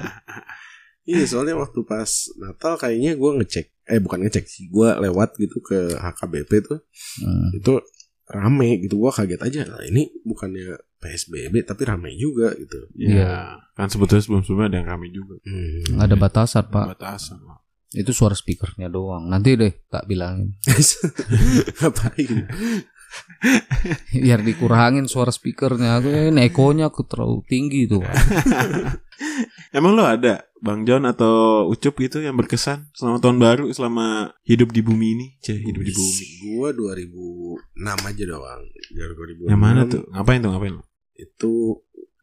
Iya 1.03 1.23
soalnya 1.25 1.55
waktu 1.55 1.79
pas 1.81 2.05
Natal 2.37 2.75
kayaknya 2.75 3.15
gua 3.15 3.33
ngecek 3.35 3.65
eh 3.87 3.97
bukan 3.97 4.19
ngecek 4.21 4.43
sih 4.43 4.67
gua 4.67 4.99
lewat 4.99 5.35
gitu 5.37 5.57
ke 5.59 5.95
HKBP 5.95 6.51
tuh 6.61 6.79
Hmm. 7.17 7.49
itu 7.51 7.79
rame 8.27 8.83
gitu 8.83 8.99
gua 8.99 9.11
kaget 9.11 9.39
aja 9.39 9.59
nah, 9.65 9.79
ini 9.81 10.11
bukannya 10.21 10.75
PSBB 10.97 11.63
tapi 11.63 11.81
rame 11.85 12.11
juga 12.17 12.51
gitu. 12.57 12.89
Iya. 12.97 13.61
Kan 13.71 13.87
sebetulnya 13.87 14.23
sebelum-sebelumnya 14.25 14.67
ada 14.67 14.77
yang 14.81 14.89
kami 14.91 15.07
juga. 15.13 15.35
Hmm. 15.45 15.95
nggak 15.95 16.07
ada 16.09 16.17
batasan 16.17 16.65
pak 16.67 16.85
Batasan. 16.97 17.39
Pak. 17.39 17.59
itu 17.95 18.11
suara 18.11 18.35
speakernya 18.35 18.91
doang 18.91 19.31
nanti 19.31 19.55
deh 19.55 19.71
tak 19.87 20.03
bilangin 20.11 20.51
Ngapain? 21.79 22.51
biar 24.11 24.43
dikurangin 24.43 25.07
suara 25.07 25.31
speakernya 25.31 26.03
aku 26.03 26.35
ini 26.35 26.41
ekonya 26.43 26.91
aku 26.91 27.07
terlalu 27.07 27.39
tinggi 27.47 27.87
tuh 27.87 28.03
Pak. 28.03 28.15
Emang 29.75 29.93
lo 29.97 30.05
ada 30.05 30.45
Bang 30.57 30.85
John 30.85 31.05
atau 31.05 31.65
Ucup 31.69 31.97
gitu 32.01 32.21
yang 32.21 32.33
berkesan 32.33 32.89
selama 32.97 33.17
tahun 33.21 33.37
baru 33.37 33.65
selama 33.69 34.33
hidup 34.41 34.73
di 34.73 34.81
bumi 34.81 35.07
ini? 35.13 35.27
Cih, 35.41 35.57
hidup 35.61 35.81
di 35.85 35.93
bumi. 35.93 36.23
Gua 36.57 36.69
2006 36.73 38.09
aja 38.09 38.23
doang. 38.25 38.61
Dari 38.93 39.13
2006 39.13 39.51
Yang 39.53 39.61
mana 39.61 39.81
tuh? 39.85 40.01
Ngapain 40.09 40.39
tuh? 40.41 40.49
Ngapain 40.53 40.73
lo? 40.77 40.83
Itu 41.13 41.53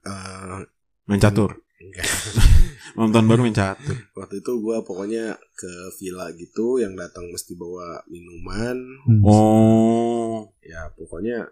eh 0.07 0.63
Main 1.05 1.21
catur. 1.21 1.61
enggak. 1.79 2.07
Nonton 2.99 3.27
baru 3.27 3.43
main 3.43 3.53
catur. 3.53 3.99
Waktu 4.15 4.39
itu 4.39 4.53
gue 4.63 4.77
pokoknya 4.87 5.35
ke 5.59 5.73
villa 5.99 6.31
gitu 6.33 6.79
yang 6.79 6.95
datang 6.95 7.27
mesti 7.29 7.59
bawa 7.59 8.01
minuman. 8.07 8.79
Hmm. 9.05 9.21
Oh. 9.27 10.49
Ya 10.63 10.89
pokoknya 10.95 11.45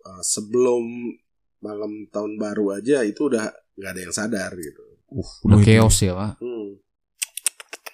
eh, 0.00 0.22
sebelum 0.22 1.10
malam 1.58 2.06
tahun 2.12 2.36
baru 2.36 2.76
aja 2.76 3.02
itu 3.02 3.28
udah 3.32 3.48
nggak 3.78 3.90
ada 3.90 4.00
yang 4.00 4.14
sadar 4.14 4.50
gitu. 4.58 4.82
Uh, 5.10 5.30
udah 5.46 5.58
chaos 5.62 5.96
ya 6.02 6.12
pak. 6.14 6.32
Hmm. 6.42 6.80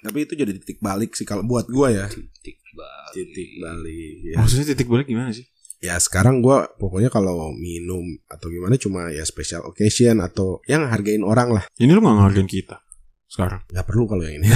Tapi 0.01 0.19
itu 0.25 0.33
jadi 0.33 0.53
titik 0.57 0.81
balik 0.81 1.13
sih 1.13 1.29
kalau 1.29 1.45
buat 1.45 1.69
gue 1.69 1.89
ya. 1.93 2.09
Titik 2.09 2.59
balik. 2.73 3.13
Titik 3.13 3.51
balik. 3.61 4.15
Ya, 4.25 4.37
Maksudnya 4.41 4.67
titik 4.73 4.89
balik 4.89 5.09
gimana 5.09 5.33
sih? 5.33 5.47
ya 5.81 5.97
sekarang 5.97 6.45
gue 6.45 6.77
pokoknya 6.77 7.09
kalau 7.09 7.57
minum 7.57 8.05
atau 8.29 8.53
gimana 8.53 8.77
cuma 8.77 9.09
ya 9.09 9.25
special 9.25 9.65
occasion 9.65 10.21
atau 10.21 10.61
yang 10.69 10.85
hargain 10.93 11.25
orang 11.25 11.57
lah. 11.57 11.65
Ini 11.81 11.89
lu 11.97 12.05
gak 12.05 12.21
ngehargain 12.21 12.45
kita 12.45 12.85
sekarang. 13.31 13.63
Nggak 13.65 13.87
perlu 13.87 14.05
kalau 14.05 14.23
yang 14.23 14.43
ini. 14.43 14.51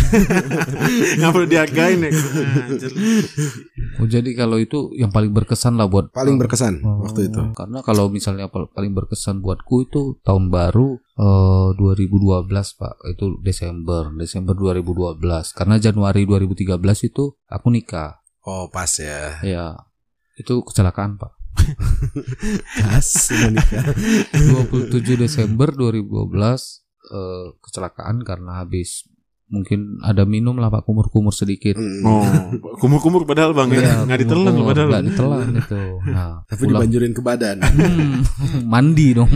Gak 1.23 1.31
perlu 1.31 1.47
dihargain 1.47 1.99
ya. 2.01 2.11
Anjir. 2.11 2.91
Oh 3.95 4.07
jadi 4.07 4.27
kalau 4.35 4.59
itu 4.59 4.91
yang 4.93 5.09
paling 5.09 5.31
berkesan 5.31 5.79
lah 5.79 5.87
buat 5.87 6.11
Paling 6.11 6.35
berkesan 6.37 6.83
Oh, 6.83 7.07
waktu 7.07 7.31
itu. 7.31 7.55
Karena 7.55 7.81
kalau 7.81 8.11
misalnya 8.11 8.51
pal- 8.51 8.67
paling 8.67 8.91
berkesan 8.91 9.39
buatku 9.39 9.87
itu 9.87 10.19
tahun 10.21 10.51
baru 10.51 10.99
eh 10.99 11.69
2012 11.73 12.51
pak 12.51 12.95
itu 13.09 13.39
Desember 13.41 14.11
Desember 14.13 14.53
2012 14.53 15.23
karena 15.53 15.79
Januari 15.79 16.27
2013 16.27 16.75
itu 17.05 17.25
aku 17.47 17.67
nikah 17.71 18.19
Oh 18.43 18.67
pas 18.67 18.91
ya. 18.91 19.39
ya 19.41 19.79
itu 20.35 20.61
kecelakaan 20.61 21.15
pak 21.15 21.31
Pas 22.83 23.09
menikah. 23.31 23.85
27 24.35 24.91
Desember 25.23 25.71
2012 25.71 26.84
eh, 27.07 27.53
kecelakaan 27.59 28.21
karena 28.21 28.61
habis 28.61 29.05
mungkin 29.45 30.01
ada 30.01 30.25
minum 30.25 30.57
lah 30.57 30.67
pak 30.69 30.83
kumur-kumur 30.83 31.31
sedikit 31.31 31.77
Hmm. 31.77 32.01
Oh, 32.03 32.25
kumur-kumur 32.77 33.23
padahal 33.23 33.53
bang 33.53 33.71
ya. 33.71 33.79
Iya, 33.79 33.95
Nggak 34.03 34.21
ditelan 34.21 34.53
loh 34.53 34.67
padahal. 34.67 34.89
Nggak 34.89 35.05
ditelan 35.07 35.47
itu 35.55 35.83
nah 36.07 36.33
Tapi 36.49 36.61
pulang- 36.61 36.73
dibanjurin 36.81 37.13
ke 37.13 37.23
badan. 37.23 37.57
Hmm, 37.65 38.13
mandi 38.65 39.13
dong. 39.13 39.29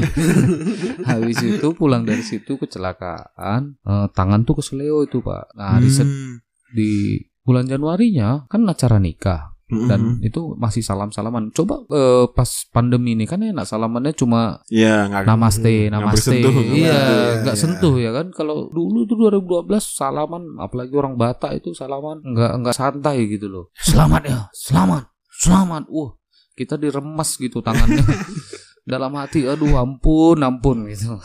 Habis 1.09 1.39
itu 1.41 1.67
pulang 1.73 2.03
dari 2.03 2.21
situ 2.21 2.57
kecelakaan, 2.57 3.77
eh, 3.79 4.07
tangan 4.11 4.43
tuh 4.43 4.59
kesleo 4.59 5.03
itu 5.03 5.21
pak. 5.21 5.53
Nah 5.55 5.77
di, 5.77 5.89
set- 5.89 6.09
Hmm. 6.09 6.41
di 6.71 7.21
bulan 7.41 7.65
Januarinya 7.65 8.45
kan 8.45 8.65
acara 8.65 8.97
nikah 8.99 9.57
dan 9.69 10.17
Hmm. 10.17 10.25
itu 10.25 10.57
masih 10.57 10.81
salam 10.81 11.13
salaman. 11.13 11.53
Coba 11.53 11.85
eh, 11.87 12.25
pas 12.33 12.49
pandemi 12.73 13.13
ini 13.13 13.29
kan 13.29 13.37
enak 13.39 13.63
salamannya 13.63 14.17
cuma 14.17 14.65
Iya, 14.73 15.13
nggak 15.13 15.29
namaste, 15.29 15.93
namaste. 15.93 16.33
bersentuh, 16.33 16.53
nggak 16.57 16.73
Iya, 16.73 17.01
nggak 17.45 17.57
iya. 17.57 17.63
sentuh 17.63 17.95
ya 18.01 18.11
kan. 18.11 18.33
Kalau 18.33 18.73
dulu 18.73 19.05
tuh 19.05 19.17
2012 19.21 19.85
salaman, 19.85 20.57
apalagi 20.57 20.97
orang 20.97 21.21
Batak 21.21 21.61
itu 21.61 21.77
salaman 21.77 22.25
nggak 22.25 22.65
nggak 22.65 22.77
santai 22.77 23.29
gitu 23.29 23.47
loh. 23.47 23.65
Selamat 23.77 24.23
ya, 24.25 24.39
selamat, 24.57 25.13
selamat. 25.37 25.85
Wah, 25.93 26.17
kita 26.57 26.75
diremas 26.75 27.37
gitu 27.37 27.61
tangannya. 27.61 28.01
Dalam 28.89 29.13
hati, 29.21 29.45
aduh 29.45 29.77
ampun, 29.77 30.41
ampun 30.41 30.89
gitu. 30.89 31.21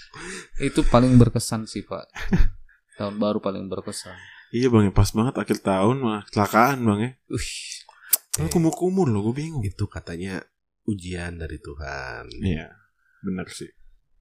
itu 0.68 0.80
paling 0.88 1.20
berkesan 1.20 1.68
sih 1.68 1.84
pak. 1.84 2.08
Tahun 2.96 3.20
baru 3.20 3.36
paling 3.36 3.68
berkesan. 3.68 4.16
Iya 4.52 4.68
bang 4.68 4.88
ya 4.88 4.92
pas 4.92 5.08
banget 5.08 5.32
akhir 5.36 5.64
tahun 5.64 5.96
malah 6.00 6.22
kecelakaan 6.24 6.84
bang 6.84 6.98
ya. 7.00 7.10
Lu 8.40 8.48
kumur-kumur 8.48 9.12
loh, 9.12 9.28
gue 9.28 9.44
bingung. 9.44 9.60
itu 9.60 9.84
katanya 9.84 10.40
ujian 10.88 11.36
dari 11.36 11.60
Tuhan. 11.60 12.32
Iya, 12.40 12.72
benar 13.20 13.44
sih. 13.52 13.68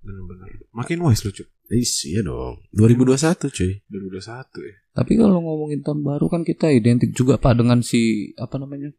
Benar-benar. 0.01 0.49
Makin 0.73 0.99
wise 1.05 1.23
lu 1.23 1.31
cuy. 1.31 1.47
Is, 1.71 2.03
iya 2.03 2.19
dong. 2.19 2.67
2021 2.75 3.47
cuy. 3.47 3.79
2021 3.87 4.67
ya. 4.67 4.75
Tapi 4.91 5.11
kalau 5.15 5.39
ngomongin 5.39 5.79
tahun 5.79 6.03
baru 6.03 6.27
kan 6.27 6.43
kita 6.43 6.67
identik 6.67 7.15
juga 7.15 7.39
pak 7.39 7.55
dengan 7.55 7.79
si 7.79 8.35
apa 8.35 8.59
namanya 8.59 8.91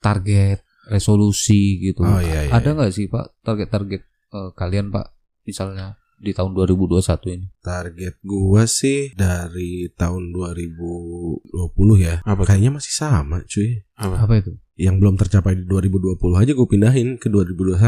target 0.00 0.64
resolusi 0.88 1.76
gitu. 1.84 2.00
Oh, 2.08 2.22
iya, 2.24 2.48
iya, 2.48 2.52
Ada 2.56 2.72
iya. 2.72 2.76
nggak 2.80 2.92
sih 2.96 3.06
pak 3.12 3.36
target-target 3.44 4.02
eh, 4.08 4.50
kalian 4.56 4.88
pak 4.88 5.12
misalnya 5.44 6.00
di 6.18 6.34
tahun 6.34 6.52
2021 6.54 7.34
ini? 7.38 7.46
Target 7.62 8.14
gua 8.26 8.66
sih 8.66 9.14
dari 9.14 9.86
tahun 9.94 10.34
2020 10.34 11.46
ya. 12.02 12.20
Apa 12.26 12.42
tuh? 12.42 12.48
Kayaknya 12.50 12.70
masih 12.74 12.92
sama 12.92 13.42
cuy. 13.46 13.86
Apa? 13.94 14.26
Apa 14.26 14.32
itu? 14.42 14.52
Yang 14.78 14.96
belum 15.02 15.14
tercapai 15.18 15.58
di 15.58 15.64
2020 15.66 16.18
aja 16.38 16.52
gue 16.54 16.68
pindahin 16.68 17.08
ke 17.18 17.26
2021. 17.30 17.78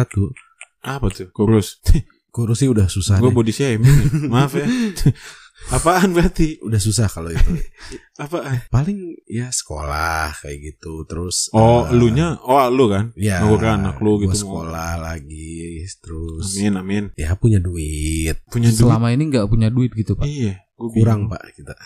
Apa 0.83 1.07
tuh? 1.11 1.29
Kurus. 1.35 1.83
Kurus 2.31 2.63
sih 2.63 2.71
udah 2.71 2.87
susah. 2.87 3.19
gue 3.19 3.31
deh. 3.31 3.37
body 3.37 3.53
shaming. 3.53 3.83
nih. 3.87 4.31
Maaf 4.31 4.55
ya. 4.55 4.67
Apaan 5.69 6.17
berarti? 6.17 6.57
Udah 6.61 6.81
susah 6.81 7.05
kalau 7.07 7.29
itu. 7.29 7.45
Apaan? 8.25 8.64
Paling 8.69 9.21
ya 9.29 9.52
sekolah 9.52 10.33
kayak 10.35 10.59
gitu. 10.64 11.05
Terus 11.05 11.52
Oh, 11.52 11.85
eh, 11.85 11.93
elunya? 11.93 12.40
Oh, 12.40 12.57
lu 12.67 12.88
kan? 12.88 13.12
Ya, 13.12 13.45
Nunggu 13.45 13.61
ke 13.61 13.69
anak 13.69 14.00
lu 14.00 14.17
gitu. 14.19 14.33
sekolah 14.35 14.97
lagi 14.97 15.85
terus 15.97 16.57
Amin, 16.57 16.75
amin. 16.76 17.05
ya 17.14 17.33
punya 17.35 17.57
duit 17.59 18.37
Punya 18.49 18.69
duit. 18.69 18.81
Selama 18.81 19.11
ini 19.11 19.29
nggak 19.29 19.47
punya 19.47 19.69
duit 19.69 19.93
gitu 19.93 20.17
pak? 20.17 20.25
Iya, 20.25 20.64
kurang 20.76 21.29
pak 21.29 21.40
kita 21.52 21.76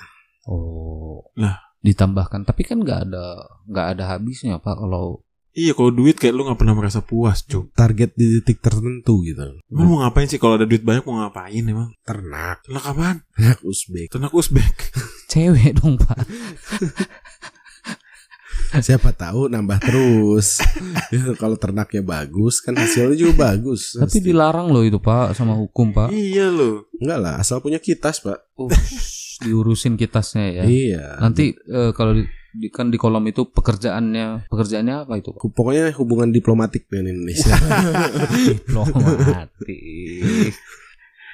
Oh, 0.45 1.25
Lah. 1.35 1.59
ditambahkan. 1.81 2.45
Tapi 2.45 2.63
kan 2.63 2.79
nggak 2.81 3.11
ada 3.11 3.25
nggak 3.65 3.87
ada 3.97 4.05
habisnya 4.13 4.57
pak 4.59 4.77
kalau 4.77 5.25
Iya, 5.55 5.71
kalau 5.71 5.89
duit 5.89 6.15
kayak 6.15 6.35
lu 6.35 6.43
gak 6.43 6.59
pernah 6.59 6.75
merasa 6.75 6.99
puas, 6.99 7.43
cuk. 7.43 7.71
target 7.73 8.11
di 8.13 8.27
titik 8.37 8.59
tertentu 8.59 9.23
gitu 9.23 9.55
Emang 9.65 9.87
mau 9.87 9.99
ngapain 10.03 10.27
sih 10.27 10.37
kalau 10.37 10.59
ada 10.59 10.67
duit 10.67 10.83
banyak 10.83 11.03
mau 11.03 11.23
ngapain 11.23 11.63
emang? 11.63 11.95
ternak 12.03 12.59
Ternak 12.61 12.83
apaan? 12.85 13.17
ternak 13.31 13.61
Uzbek 13.63 14.09
Ternak 14.11 14.33
Uzbek. 14.33 14.75
cewek 15.31 15.79
dong 15.79 15.95
pak. 15.95 16.27
siapa 18.77 19.15
tahu 19.15 19.47
nambah 19.47 19.79
terus 19.79 20.59
Ya, 21.15 21.31
kalau 21.35 21.55
ternaknya 21.55 22.03
bagus 22.03 22.59
kan 22.59 22.75
hasilnya 22.75 23.15
juga 23.15 23.55
bagus 23.55 23.95
Tapi 23.95 24.11
Pasti. 24.11 24.27
dilarang 24.27 24.67
loh 24.69 24.83
itu 24.83 24.99
pak 24.99 25.31
sama 25.33 25.55
hukum 25.55 25.95
pak. 25.95 26.11
iya 26.11 26.51
loh. 26.51 26.91
enggak 26.99 27.19
lah 27.21 27.35
asal 27.39 27.63
punya 27.63 27.79
kitas 27.79 28.19
pak 28.19 28.43
Uh, 28.55 28.71
diurusin 29.41 29.95
kitasnya 29.95 30.47
ya. 30.53 30.65
iya 30.65 31.07
Nanti 31.19 31.55
eh, 31.55 31.91
kalau 31.91 32.15
di, 32.15 32.23
di- 32.55 32.71
kan 32.71 32.89
di 32.89 32.97
kolom 32.97 33.27
itu 33.27 33.51
pekerjaannya 33.51 34.47
pekerjaannya 34.47 34.95
apa 35.05 35.19
itu? 35.19 35.35
Pak? 35.35 35.43
pokoknya 35.53 35.91
hubungan 35.99 36.31
diplomatik 36.31 36.87
dengan 36.87 37.19
Indonesia 37.19 37.51
Diplomatik. 38.49 40.55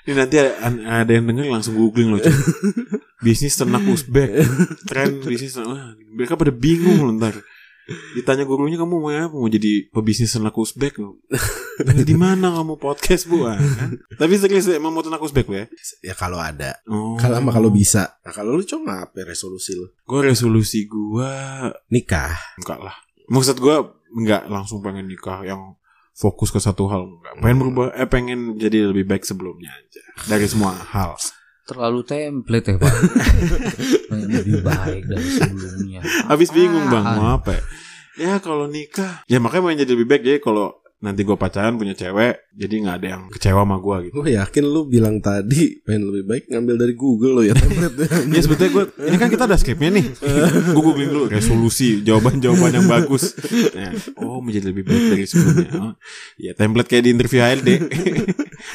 Ini 0.01 0.17
nanti 0.17 0.41
ada, 0.41 0.57
ada 1.05 1.13
yang 1.13 1.29
denger 1.29 1.53
langsung 1.53 1.77
googling 1.77 2.17
loh, 2.17 2.25
bisnis 3.25 3.53
ternak 3.53 3.85
Uzbek. 3.85 4.33
Tren 4.89 5.21
bisnis 5.21 5.53
ternak. 5.53 5.77
Wah, 5.77 5.93
mereka 6.17 6.41
pada 6.41 6.57
bingung 6.57 7.05
loh 7.05 7.13
ntar. 7.21 7.37
Ditanya 8.15 8.45
gurunya 8.45 8.77
kamu 8.77 8.95
mau 8.97 9.11
apa? 9.11 9.31
Mau 9.31 9.47
jadi 9.47 9.89
pebisnis 9.89 10.31
ternak 10.31 10.55
Uzbek 10.55 10.99
di 12.01 12.15
mana 12.15 12.53
kamu 12.53 12.77
podcast 12.77 13.27
bu? 13.27 13.45
Ah, 13.45 13.57
kan? 13.57 13.99
Tapi 14.15 14.35
serius 14.37 14.69
emang 14.69 14.91
mau 14.91 15.01
ternak 15.01 15.19
Uzbek 15.19 15.47
ya? 15.47 15.65
ya 16.01 16.15
kalau 16.15 16.39
ada 16.39 16.79
Oh. 16.87 17.17
kalau 17.17 17.39
sama 17.39 17.51
kalau 17.51 17.69
bisa 17.69 18.19
nah 18.21 18.31
kalau 18.31 18.55
lu 18.55 18.63
coba 18.63 19.05
apa 19.05 19.23
resolusi 19.23 19.75
lu 19.75 19.91
Gue 20.03 20.21
resolusi 20.25 20.85
gue 20.85 21.31
nikah 21.89 22.31
enggak 22.57 22.79
lah. 22.79 22.97
Maksud 23.27 23.59
gue 23.59 23.77
enggak 24.13 24.47
langsung 24.47 24.79
pengen 24.81 25.07
nikah 25.07 25.43
yang 25.43 25.75
fokus 26.13 26.51
ke 26.51 26.59
satu 26.59 26.87
hal 26.87 27.07
enggak. 27.07 27.33
Pengen 27.39 27.59
berubah 27.59 27.87
eh 27.93 28.05
pengen 28.05 28.55
jadi 28.55 28.87
lebih 28.87 29.07
baik 29.07 29.25
sebelumnya 29.25 29.71
aja 29.73 30.03
dari 30.27 30.47
semua 30.47 30.75
hal. 30.75 31.15
Terlalu 31.65 32.03
template 32.03 32.67
ya 32.67 32.77
pak. 32.77 32.95
Lebih 34.11 34.59
baik 34.61 35.07
dari 35.07 35.29
sebelumnya. 35.31 36.01
Habis 36.27 36.51
bingung 36.51 36.91
bang 36.91 37.07
Apaan? 37.07 37.15
mau 37.15 37.29
apa 37.39 37.51
ya? 37.55 37.63
Ya 38.21 38.37
kalau 38.37 38.69
nikah. 38.69 39.25
Ya 39.33 39.41
makanya 39.41 39.63
mau 39.65 39.73
jadi 39.73 39.97
lebih 39.97 40.05
baik 40.13 40.23
Jadi 40.29 40.39
kalau 40.45 40.77
nanti 41.01 41.25
gue 41.25 41.33
pacaran 41.33 41.81
punya 41.81 41.97
cewek 41.97 42.53
Jadi 42.53 42.75
nggak 42.85 42.97
ada 43.01 43.07
yang 43.17 43.23
kecewa 43.33 43.65
sama 43.65 43.81
gue 43.81 43.97
gitu. 44.05 44.21
Gue 44.21 44.37
yakin 44.37 44.65
lu 44.69 44.85
bilang 44.85 45.17
tadi 45.25 45.81
pengen 45.81 46.13
lebih 46.13 46.25
baik 46.29 46.45
ngambil 46.53 46.75
dari 46.77 46.93
Google 46.93 47.41
lo 47.41 47.43
ya 47.43 47.57
template 47.57 47.97
Ya. 48.31 48.41
Sebetulnya 48.45 48.71
gue 48.71 48.85
Ini 49.09 49.17
kan 49.17 49.29
kita 49.33 49.49
ada 49.49 49.57
skripnya 49.57 49.89
nih. 49.91 50.07
Gue 50.77 50.83
googling 50.85 51.09
dulu 51.09 51.25
Resolusi 51.33 52.05
Jawaban-jawaban 52.05 52.77
yang 52.77 52.85
bagus. 52.85 53.33
Nah, 53.73 53.97
Oh 54.21 54.45
menjadi 54.45 54.69
lebih 54.71 54.85
baik 54.85 55.03
dari 55.09 55.25
sebelumnya. 55.25 55.71
Oh, 55.81 55.93
Ya 56.37 56.53
template 56.53 56.93
kayak 56.93 57.09
di 57.09 57.11
interview 57.17 57.41
HLD 57.41 57.69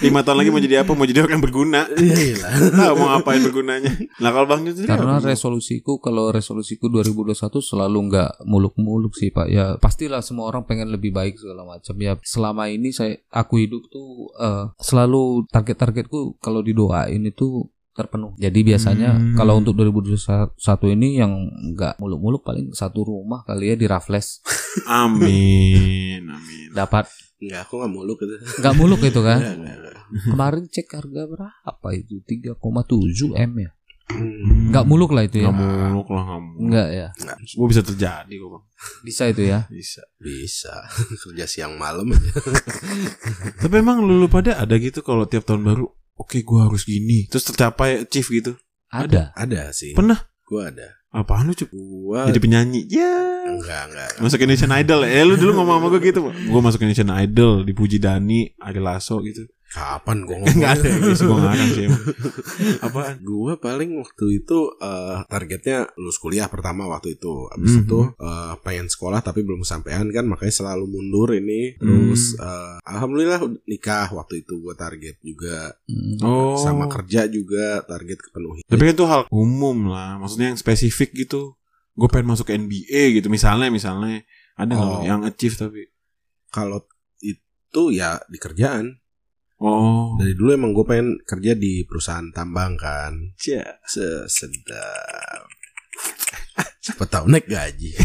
Lima 0.01 0.25
tahun 0.25 0.41
lagi 0.41 0.49
mau 0.49 0.57
jadi 0.57 0.81
apa? 0.81 0.91
Mau 0.97 1.05
jadi 1.05 1.21
orang 1.21 1.37
berguna. 1.39 1.85
Iya 1.93 2.41
lah. 2.41 2.51
Tahu 2.73 2.93
mau 2.97 3.07
ngapain 3.13 3.41
bergunanya. 3.45 3.93
Nah 4.17 4.29
kalau 4.33 4.47
bang 4.49 4.65
Yusri 4.65 4.89
Karena 4.89 5.21
apa? 5.21 5.29
resolusiku 5.29 6.01
kalau 6.01 6.33
resolusiku 6.33 6.89
2021 6.89 7.37
selalu 7.61 7.97
nggak 8.09 8.31
muluk-muluk 8.49 9.13
sih 9.13 9.29
pak. 9.29 9.45
Ya 9.45 9.77
pastilah 9.77 10.25
semua 10.25 10.49
orang 10.49 10.65
pengen 10.65 10.89
lebih 10.89 11.13
baik 11.13 11.37
segala 11.37 11.69
macam. 11.69 11.93
Ya 12.01 12.14
selama 12.21 12.67
ini 12.67 12.89
saya 12.89 13.15
aku 13.29 13.57
hidup 13.57 13.83
tuh 13.87 14.07
eh, 14.35 14.65
selalu 14.77 15.47
target-targetku 15.47 16.37
kalau 16.37 16.59
didoain 16.59 17.19
itu 17.21 17.65
terpenuh. 17.91 18.35
Jadi 18.35 18.59
biasanya 18.61 19.15
Hmm. 19.15 19.33
kalau 19.33 19.55
untuk 19.55 19.71
2021 19.73 20.51
ini 20.91 21.15
yang 21.15 21.31
nggak 21.71 21.95
muluk-muluk 21.95 22.43
paling 22.43 22.69
satu 22.69 23.01
rumah 23.01 23.41
kali 23.41 23.71
ya 23.71 23.75
di 23.75 23.87
Raffles 23.87 24.43
Amin, 24.91 26.27
amin. 26.27 26.67
dapat 26.71 27.07
Enggak, 27.35 27.67
aku 27.67 27.73
nggak 27.77 27.93
muluk 27.93 28.17
gitu. 28.17 28.35
nggak 28.59 28.75
muluk 28.75 28.99
itu 29.01 29.21
kan. 29.21 29.39
Kemarin 30.23 30.63
cek 30.65 30.87
harga 30.89 31.21
berapa 31.25 31.87
itu 31.93 32.19
3,7 32.21 32.55
m 33.33 33.51
ya. 33.59 33.71
Hmm. 34.05 34.69
Nggak 34.69 34.85
muluk 34.85 35.11
lah 35.17 35.25
itu 35.25 35.41
ya. 35.41 35.49
Nggak 35.49 35.57
muluk 35.57 36.07
lah, 36.13 36.23
nggak 36.29 36.41
muluk. 36.45 36.61
Nggak 36.69 36.89
ya. 36.93 37.07
Gue 37.57 37.67
bisa 37.73 37.81
terjadi 37.81 38.33
kok 38.37 38.49
bang. 38.53 38.63
Bisa 39.01 39.23
itu 39.33 39.41
ya. 39.41 39.59
Bisa. 39.65 40.01
Bisa 40.21 40.73
kerja 41.25 41.45
siang 41.49 41.73
malam 41.81 42.13
aja. 42.13 42.31
Tapi 43.65 43.75
emang 43.81 44.05
lu, 44.05 44.21
lu 44.21 44.29
pada 44.29 44.61
ada 44.61 44.75
gitu 44.77 45.01
kalau 45.01 45.25
tiap 45.25 45.49
tahun 45.49 45.65
baru, 45.65 45.85
oke 46.21 46.37
gue 46.37 46.59
harus 46.61 46.85
gini, 46.85 47.25
terus 47.33 47.49
tercapai 47.49 48.05
achieve 48.05 48.29
gitu. 48.29 48.51
Ada. 48.93 49.33
Ada 49.33 49.73
sih. 49.73 49.97
Pernah? 49.97 50.21
Gua 50.45 50.69
ada. 50.69 51.01
Apaan 51.09 51.49
lu 51.49 51.57
cup? 51.57 51.71
Gua 51.73 52.29
Jadi 52.29 52.39
penyanyi. 52.43 52.85
Ya. 52.91 53.17
enggak 53.49 53.81
enggak. 53.89 54.09
Masuk 54.21 54.37
Indonesian 54.45 54.73
Idol. 54.77 55.01
Eh 55.07 55.23
lu 55.25 55.39
dulu 55.39 55.57
ngomong 55.57 55.81
sama 55.81 55.87
gue 55.95 56.01
gitu. 56.11 56.19
Gue 56.29 56.61
masuk 56.61 56.79
Indonesian 56.85 57.09
Idol, 57.09 57.65
dipuji 57.65 57.97
Dani, 57.97 58.53
Ari 58.61 58.77
Lasso 58.83 59.23
gitu. 59.25 59.47
Kapan 59.75 60.23
gua 60.23 60.35
ngomong? 60.39 60.55
Enggak 60.55 60.71
ada 60.79 60.87
gue 60.95 61.35
ngarang 61.35 61.69
sih. 61.69 61.87
Apaan? 62.85 63.15
Gua 63.21 63.53
paling 63.57 63.91
waktu 63.99 64.39
itu 64.39 64.59
eh, 64.77 65.17
targetnya 65.27 65.91
lulus 65.95 66.15
kuliah 66.15 66.47
pertama 66.47 66.87
waktu 66.87 67.13
itu. 67.13 67.51
Habis 67.51 67.75
Mhm. 67.75 67.81
itu 67.83 67.99
eh, 68.15 68.53
pengen 68.61 68.87
sekolah 68.87 69.19
tapi 69.19 69.43
belum 69.43 69.61
kesampaian 69.61 70.07
kan 70.07 70.25
makanya 70.25 70.55
selalu 70.55 70.87
mundur 70.87 71.35
ini. 71.35 71.75
Terus 71.75 72.39
eh, 72.39 72.75
alhamdulillah 72.81 73.39
udah 73.43 73.59
nikah 73.65 74.07
waktu 74.09 74.41
itu 74.41 74.57
gua 74.57 74.73
target 74.73 75.19
juga 75.19 75.75
Hmm. 75.85 76.17
Oh. 76.21 76.55
sama 76.55 76.87
kerja 76.87 77.27
juga 77.27 77.83
target 77.83 78.21
kepenuhi. 78.21 78.63
Tapi 78.63 78.81
kan 78.81 78.93
itu 78.93 79.05
hal 79.05 79.21
umum 79.27 79.87
lah. 79.87 80.15
Maksudnya 80.17 80.49
yang 80.49 80.57
spesifik 80.57 81.11
gitu. 81.13 81.59
Gue 81.91 82.07
pengen 82.07 82.27
masuk 82.29 82.47
ke 82.47 82.53
NBA 82.53 83.13
gitu. 83.13 83.27
Misalnya, 83.27 83.67
misalnya. 83.67 84.23
Ada 84.55 84.71
nggak 84.71 84.87
Oh. 84.89 85.03
yang 85.03 85.21
achieve 85.21 85.51
tapi. 85.53 85.87
Kalau 86.47 86.83
itu 87.19 87.83
ya 87.91 88.19
di 88.25 88.35
kerjaan. 88.35 88.99
Oh. 89.55 90.19
Dari 90.19 90.35
dulu 90.35 90.51
emang 90.51 90.75
gue 90.75 90.83
pengen 90.83 91.15
kerja 91.23 91.55
di 91.55 91.87
perusahaan 91.87 92.27
tambang 92.35 92.75
kan. 92.75 93.15
Cia. 93.39 93.63
Se- 93.87 94.27
Sedap. 94.27 95.47
Siapa 96.85 97.07
tahu 97.09 97.25
naik 97.31 97.49
gaji. 97.49 97.97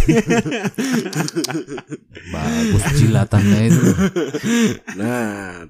Bagus 2.33 2.85
jilatannya 2.97 3.61
itu. 3.69 3.89
Nah, 4.97 5.69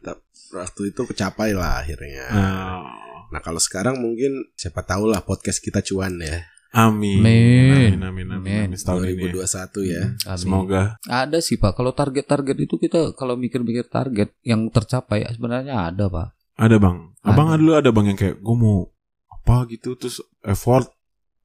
waktu 0.54 0.82
itu 0.94 1.02
kecapai 1.10 1.50
lah 1.50 1.82
akhirnya. 1.82 2.26
Oh. 2.30 2.86
Nah, 3.30 3.40
kalau 3.42 3.58
sekarang 3.62 3.98
mungkin 3.98 4.54
siapa 4.54 4.82
tahu 4.82 5.10
lah 5.10 5.22
podcast 5.22 5.58
kita 5.58 5.82
cuan 5.82 6.18
ya. 6.18 6.38
Amin. 6.70 7.18
Amin. 7.18 7.98
Amin, 7.98 8.00
amin, 8.00 8.00
amin. 8.06 8.26
Amin. 8.38 8.64
amin. 8.70 8.78
Setahun 8.78 9.02
ini 9.10 9.30
ya. 9.30 9.42
2021 9.42 9.90
ya. 9.90 10.02
Amin. 10.30 10.38
Semoga. 10.38 10.82
Ada 11.10 11.38
sih 11.42 11.58
Pak. 11.58 11.74
Kalau 11.74 11.90
target-target 11.90 12.56
itu 12.62 12.78
kita 12.78 13.12
kalau 13.18 13.34
mikir-mikir 13.34 13.90
target 13.90 14.30
yang 14.46 14.70
tercapai 14.70 15.26
sebenarnya 15.34 15.90
ada 15.90 16.06
Pak. 16.06 16.28
Ada 16.60 16.76
bang. 16.76 16.98
Abang 17.24 17.48
Ada. 17.50 17.58
dulu 17.58 17.72
ada 17.72 17.90
bang 17.90 18.06
yang 18.12 18.18
kayak 18.20 18.36
gue 18.38 18.56
mau 18.56 18.86
apa 19.32 19.66
gitu 19.72 19.96
terus 19.98 20.22
effort. 20.44 20.86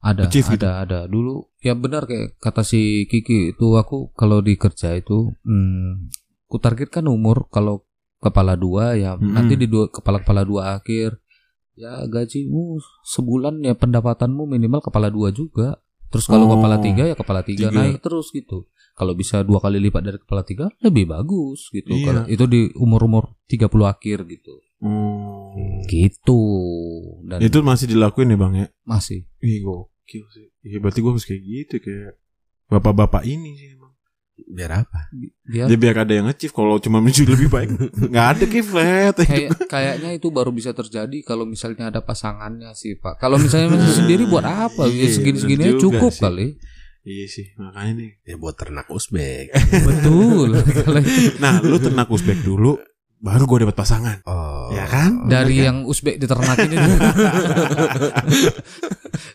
Ada, 0.06 0.30
Achieve 0.30 0.46
ada, 0.46 0.54
gitu. 0.54 0.68
ada. 0.70 1.00
Dulu 1.10 1.34
ya 1.66 1.74
benar 1.74 2.06
kayak 2.06 2.38
kata 2.38 2.62
si 2.62 3.10
Kiki 3.10 3.58
itu 3.58 3.68
aku 3.74 4.14
kalau 4.14 4.38
di 4.46 4.54
kerja 4.54 4.94
itu, 4.94 5.34
hmm, 5.42 6.14
ku 6.46 6.62
targetkan 6.62 7.10
umur 7.10 7.50
kalau 7.50 7.82
kepala 8.22 8.54
dua 8.58 8.94
ya 8.98 9.14
Mm-mm. 9.18 9.34
nanti 9.38 9.54
di 9.54 9.70
dua 9.70 9.90
kepala 9.90 10.22
kepala 10.22 10.42
dua 10.42 10.78
akhir 10.82 11.20
ya 11.76 12.08
gajimu 12.08 12.80
sebulan 13.04 13.60
ya 13.62 13.76
pendapatanmu 13.76 14.48
minimal 14.48 14.80
kepala 14.82 15.12
dua 15.12 15.30
juga. 15.32 15.80
Terus 16.10 16.32
kalau 16.32 16.48
Oh, 16.48 16.56
kepala 16.56 16.80
tiga 16.80 17.04
ya 17.04 17.16
kepala 17.16 17.44
tiga, 17.44 17.68
tiga. 17.68 17.76
naik 17.76 18.00
terus 18.00 18.32
gitu. 18.32 18.72
Kalau 18.96 19.12
bisa 19.12 19.44
dua 19.44 19.60
kali 19.60 19.84
lipat 19.84 20.02
dari 20.08 20.18
kepala 20.24 20.48
tiga 20.48 20.72
lebih 20.80 21.12
bagus 21.12 21.68
gitu. 21.76 21.92
Iya. 21.92 22.06
Kalau 22.08 22.24
itu 22.32 22.46
di 22.48 22.62
umur-umur 22.80 23.36
30 23.52 23.68
akhir 23.84 24.24
gitu. 24.24 24.56
Oh. 24.80 25.52
Gitu. 25.84 26.40
Dan 27.28 27.44
Itu 27.44 27.60
masih 27.60 27.92
dilakuin 27.92 28.32
ya 28.32 28.38
bang 28.40 28.54
ya? 28.56 28.68
masih 28.88 29.28
Ih 29.44 29.60
gokil 29.60 30.24
sih. 30.32 30.48
Iya 30.64 30.80
berarti 30.80 31.04
gue 31.04 31.12
harus 31.12 31.28
kayak 31.28 31.44
gitu 31.44 31.76
kayak 31.84 32.16
bapak-bapak 32.72 33.28
ini 33.28 33.60
sih. 33.60 33.76
Biar 34.36 34.84
apa? 34.84 35.08
dia 35.48 35.64
Ya 35.66 35.76
biar 35.76 36.04
ada 36.04 36.12
yang 36.12 36.28
achieve 36.28 36.52
kalau 36.52 36.76
cuma 36.78 37.00
menuju 37.00 37.24
lebih 37.24 37.48
baik 37.48 37.72
nggak 38.12 38.28
ada 38.36 38.46
kiflet. 38.46 39.16
kayak 39.16 39.50
kayaknya 39.66 40.10
itu 40.12 40.28
baru 40.28 40.52
bisa 40.52 40.76
terjadi 40.76 41.24
kalau 41.24 41.48
misalnya 41.48 41.88
ada 41.88 42.04
pasangannya 42.04 42.76
sih 42.76 43.00
pak 43.00 43.16
kalau 43.16 43.40
misalnya 43.40 43.72
masih 43.72 44.04
sendiri 44.04 44.28
buat 44.32 44.44
apa 44.44 44.92
ya 44.92 45.08
Iya, 45.08 45.08
segini 45.10 45.38
segini 45.40 45.64
cukup 45.80 46.12
sih. 46.12 46.24
kali 46.24 46.48
Iya 47.06 47.26
sih 47.30 47.48
makanya 47.56 48.02
nih. 48.02 48.12
Ya 48.26 48.36
buat 48.36 48.58
ternak 48.58 48.90
Uzbek. 48.90 49.54
betul 49.88 50.58
Nah 51.38 51.62
lu 51.62 51.78
ternak 51.78 52.10
Uzbek 52.10 52.42
dulu 52.42 52.82
baru 53.20 53.44
gue 53.48 53.58
dapat 53.66 53.78
pasangan. 53.78 54.18
Oh. 54.28 54.70
Ya 54.74 54.86
kan? 54.86 55.30
dari 55.30 55.64
yang 55.64 55.88
Uzbek 55.88 56.20
diternakin 56.20 56.70
itu 56.74 56.92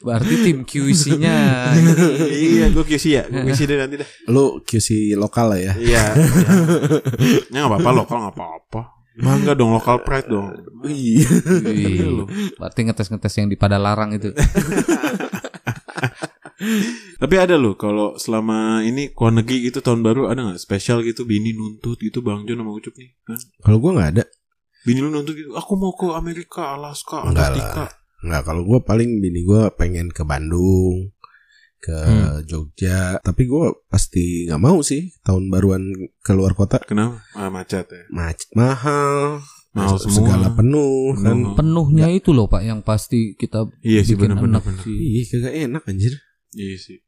berarti 0.06 0.34
tim 0.44 0.58
QC-nya 0.66 1.36
iya 2.30 2.66
gue 2.70 2.84
QC 2.84 3.04
ya. 3.10 3.24
Gue 3.26 3.50
QC 3.50 3.60
deh 3.66 3.78
nanti 3.80 3.96
dah. 4.02 4.08
Lu 4.28 4.60
QC 4.62 5.16
lokal 5.16 5.56
lah 5.56 5.60
ya. 5.60 5.72
Iya. 5.90 6.04
Ya 7.50 7.58
nggak 7.66 7.80
apa-apa 7.80 7.90
lokal 7.94 8.16
nggak 8.26 8.34
apa-apa. 8.36 8.82
Bangga 9.20 9.52
dong 9.58 9.74
lokal 9.74 10.00
pride 10.06 10.28
dong. 10.30 10.54
Iya. 10.86 11.28
Wih, 11.66 12.24
berarti 12.56 12.80
ngetes 12.86 13.10
ngetes 13.10 13.34
yang 13.36 13.48
di 13.50 13.56
pada 13.58 13.76
larang 13.76 14.14
itu 14.14 14.30
Tapi 17.16 17.34
ada 17.36 17.54
loh 17.54 17.74
kalau 17.74 18.14
selama 18.14 18.58
ini 18.80 19.10
luar 19.10 19.32
negeri 19.34 19.66
gitu 19.66 19.80
tahun 19.80 20.00
baru 20.00 20.26
ada 20.26 20.40
nggak 20.42 20.60
spesial 20.60 21.00
gitu 21.00 21.24
bini 21.24 21.50
nuntut 21.50 21.96
gitu 21.96 22.20
Bang 22.20 22.44
Jon 22.44 22.58
sama 22.58 22.70
Ucup 22.70 22.92
nih 22.94 23.16
kan? 23.22 23.38
Kalau 23.58 23.78
gua 23.78 23.90
nggak 23.94 24.10
ada. 24.14 24.24
Bini 24.80 24.98
lu 24.98 25.08
nuntut 25.08 25.32
gitu 25.32 25.52
aku 25.52 25.72
mau 25.74 25.92
ke 25.92 26.08
Amerika, 26.10 26.72
Alaska, 26.74 27.20
Enggak 27.22 27.52
Antartika. 27.52 27.84
Nggak, 28.20 28.42
kalau 28.42 28.62
gua 28.62 28.78
paling 28.80 29.10
bini 29.18 29.40
gua 29.42 29.68
pengen 29.70 30.08
ke 30.08 30.20
Bandung, 30.22 31.12
ke 31.78 31.96
Hmm. 31.96 32.40
Jogja. 32.42 33.16
Tapi 33.18 33.42
gua 33.44 33.72
pasti 33.86 34.44
nggak 34.44 34.56
mau 34.58 34.80
sih 34.80 35.12
tahun 35.20 35.48
baruan 35.48 35.88
keluar 36.20 36.52
kota. 36.52 36.80
Kenapa? 36.80 37.20
Ah, 37.32 37.48
macet 37.48 37.84
ya. 37.84 38.04
Macet 38.08 38.48
mahal, 38.52 39.40
Mahal 39.70 39.96
semua. 39.96 40.12
segala 40.14 40.48
penuh 40.50 41.12
kan. 41.14 41.32
Penuh. 41.32 41.52
penuhnya 41.54 42.06
itu 42.08 42.32
loh 42.32 42.44
pak 42.44 42.60
yang 42.60 42.80
pasti 42.80 43.32
kita 43.34 43.68
Iya 43.80 44.00
sih 44.02 44.16
benar-benar. 44.16 44.60
enak 44.60 44.80
sih 44.80 44.92
Iya, 44.92 45.22
kagak 45.30 45.54
enak 45.58 45.82
anjir. 45.86 46.14
Iya 46.54 46.76
sih. 46.78 46.98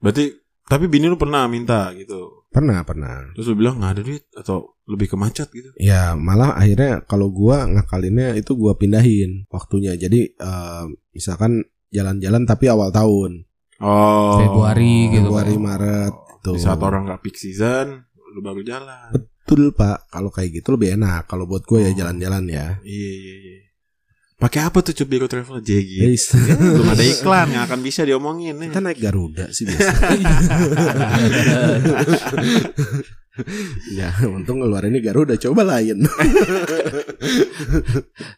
Berarti 0.00 0.32
tapi 0.64 0.86
bini 0.86 1.10
lu 1.10 1.18
pernah 1.18 1.44
minta 1.50 1.90
gitu. 1.98 2.46
Pernah, 2.50 2.82
pernah. 2.82 3.30
Terus 3.34 3.46
lu 3.50 3.56
bilang 3.58 3.78
nggak 3.78 3.92
ada 3.94 4.02
duit 4.02 4.24
atau 4.34 4.74
lebih 4.86 5.10
ke 5.12 5.16
macet 5.18 5.48
gitu. 5.54 5.70
Ya 5.78 6.14
malah 6.18 6.54
akhirnya 6.58 7.02
kalau 7.06 7.30
gua 7.30 7.66
ngakalinnya 7.66 8.34
itu 8.34 8.54
gua 8.58 8.74
pindahin 8.74 9.46
waktunya. 9.50 9.94
Jadi 9.94 10.34
eh, 10.34 10.84
misalkan 11.14 11.62
jalan-jalan 11.90 12.46
tapi 12.46 12.70
awal 12.70 12.90
tahun, 12.94 13.50
Oh. 13.80 14.36
Februari 14.36 15.08
gitu. 15.08 15.24
Februari 15.32 15.56
Maret 15.56 16.14
tuh. 16.44 16.54
Di 16.54 16.60
saat 16.60 16.80
orang 16.84 17.08
nggak 17.08 17.20
peak 17.24 17.36
season, 17.40 18.04
lu 18.36 18.40
baru 18.44 18.60
jalan. 18.60 19.08
Betul 19.16 19.72
pak, 19.72 20.06
kalau 20.12 20.28
kayak 20.28 20.60
gitu 20.60 20.76
lebih 20.76 21.00
enak. 21.00 21.24
Kalau 21.26 21.48
buat 21.48 21.64
gue 21.64 21.88
ya 21.88 21.90
Oh. 21.90 21.96
jalan-jalan 21.96 22.44
ya. 22.46 22.66
Iya 22.84 23.10
iya 23.16 23.34
iya. 23.40 23.58
Pakai 24.40 24.64
apa 24.64 24.80
tuh 24.80 24.96
Cup 24.96 25.04
Biro 25.04 25.28
Travel 25.28 25.60
JG? 25.60 25.90
Guys, 26.00 26.32
Belum 26.56 26.88
ada 26.88 27.04
iklan 27.12 27.52
yang 27.52 27.62
akan 27.62 27.80
bisa 27.80 28.02
diomongin 28.02 28.56
nih. 28.56 28.72
kita 28.72 28.80
naik 28.80 28.96
Garuda 28.96 29.52
sih 29.52 29.68
biasa. 29.68 29.92
ya 33.92 34.08
untung 34.26 34.60
ngeluarinnya 34.60 35.00
Garuda. 35.00 35.36
Coba 35.36 35.60
lain. 35.62 36.08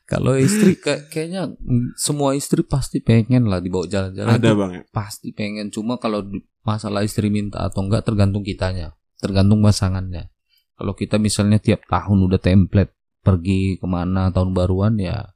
Kalau 0.05 0.35
istri 0.35 0.75
kayak- 0.75 1.07
kayaknya 1.09 1.55
semua 1.95 2.35
istri 2.35 2.63
pasti 2.63 2.99
pengen 2.99 3.47
lah 3.47 3.63
dibawa 3.63 3.87
jalan-jalan. 3.87 4.43
Ada 4.43 4.51
bang 4.53 4.71
ya. 4.75 4.83
Pasti 4.91 5.31
pengen. 5.31 5.71
Cuma 5.71 5.97
kalau 5.97 6.27
masalah 6.63 7.07
istri 7.07 7.31
minta 7.31 7.63
atau 7.63 7.87
enggak 7.87 8.03
tergantung 8.03 8.43
kitanya, 8.43 8.91
tergantung 9.19 9.63
pasangannya. 9.63 10.35
Kalau 10.75 10.99
kita 10.99 11.15
misalnya 11.17 11.63
tiap 11.63 11.87
tahun 11.87 12.27
udah 12.27 12.43
template 12.43 12.91
pergi 13.23 13.79
ke 13.79 13.87
mana 13.87 14.35
tahun 14.35 14.51
baruan 14.51 14.99
ya, 14.99 15.31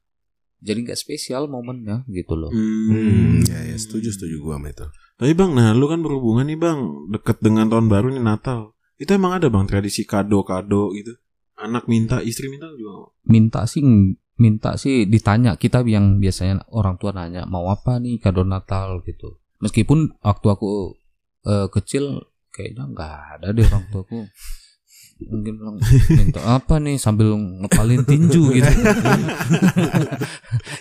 jadi 0.60 0.78
nggak 0.86 0.98
spesial 0.98 1.46
momennya 1.46 2.04
gitu 2.08 2.34
loh. 2.36 2.50
Hmm, 2.52 3.44
ya, 3.44 3.60
ya 3.72 3.76
setuju 3.76 4.12
setuju 4.12 4.36
gue 4.40 4.54
sama 4.56 4.68
itu. 4.72 4.86
Tapi 5.16 5.32
bang, 5.32 5.50
nah 5.56 5.72
lu 5.72 5.88
kan 5.88 6.00
berhubungan 6.04 6.44
nih 6.48 6.58
bang, 6.60 6.78
deket 7.12 7.40
dengan 7.40 7.72
tahun 7.72 7.88
baru 7.88 8.12
nih 8.12 8.24
Natal. 8.24 8.76
Itu 8.96 9.16
emang 9.16 9.36
ada 9.40 9.48
bang 9.52 9.64
tradisi 9.68 10.04
kado-kado 10.04 10.92
gitu. 10.96 11.16
Anak 11.56 11.88
minta, 11.88 12.20
istri 12.20 12.52
minta 12.52 12.68
juga? 12.76 13.12
Minta 13.24 13.64
sih 13.64 13.80
minta 14.36 14.76
sih 14.76 15.08
ditanya 15.08 15.56
kita 15.56 15.80
yang 15.88 16.20
biasanya 16.20 16.68
orang 16.68 17.00
tua 17.00 17.16
nanya 17.16 17.48
mau 17.48 17.72
apa 17.72 17.96
nih 17.96 18.20
kado 18.20 18.44
Natal 18.44 19.00
gitu. 19.08 19.40
Meskipun 19.64 20.20
waktu 20.20 20.46
aku 20.52 20.92
eh, 21.48 21.68
kecil 21.72 22.28
kayaknya 22.52 22.84
nggak 22.92 23.16
ada 23.40 23.46
deh 23.52 23.64
orang 23.68 23.84
tuaku 23.92 24.24
mungkin 25.18 25.56
bilang 25.56 25.76
minta 26.10 26.40
apa 26.44 26.76
nih 26.76 26.96
sambil 26.96 27.32
ngepalin 27.32 28.04
tinju 28.04 28.52
gitu 28.52 28.68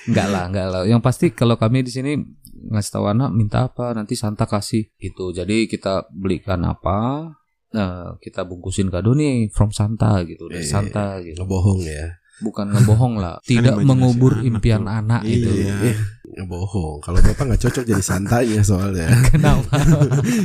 enggak 0.07 0.27
lah 0.27 0.43
enggak 0.47 0.67
lah 0.67 0.81
yang 0.83 0.99
pasti 0.99 1.31
kalau 1.31 1.55
kami 1.55 1.81
di 1.81 1.91
sini 1.91 2.19
ngasih 2.65 2.91
tahu 2.91 3.05
anak 3.07 3.31
minta 3.31 3.63
apa 3.63 3.93
nanti 3.93 4.13
Santa 4.13 4.43
kasih 4.43 4.91
gitu 4.93 5.31
jadi 5.31 5.65
kita 5.65 6.11
belikan 6.11 6.63
apa 6.63 7.31
nah 7.71 8.15
kita 8.17 8.43
bungkusin 8.43 8.87
kado 8.87 9.11
nih 9.11 9.47
from 9.49 9.69
Santa 9.69 10.23
gitu 10.23 10.47
dari 10.47 10.63
Eh, 10.63 10.67
Santa 10.67 11.19
gitu 11.19 11.35
Ngebohong 11.37 11.81
ya. 11.81 12.19
bukan 12.37 12.67
ngebohong 12.69 13.15
lah 13.15 13.39
tidak 13.45 13.71
imajinasi 13.73 13.87
mengubur 13.87 14.33
anak 14.33 14.47
impian 14.49 14.81
tuh. 14.81 14.91
anak 14.93 15.21
gitu 15.23 15.49
Iya. 15.53 15.95
Ngebohong. 16.35 16.99
Kalau 16.99 17.23
bapak 17.23 17.43
nggak 17.47 17.61
cocok 17.63 17.83
jadi 17.85 18.03
santanya 18.03 18.59
soalnya. 18.59 19.07
kenapa 19.31 19.79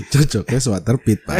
Cocoknya 0.06 0.58
sweater 0.60 0.94
pit 1.02 1.18
pak. 1.26 1.34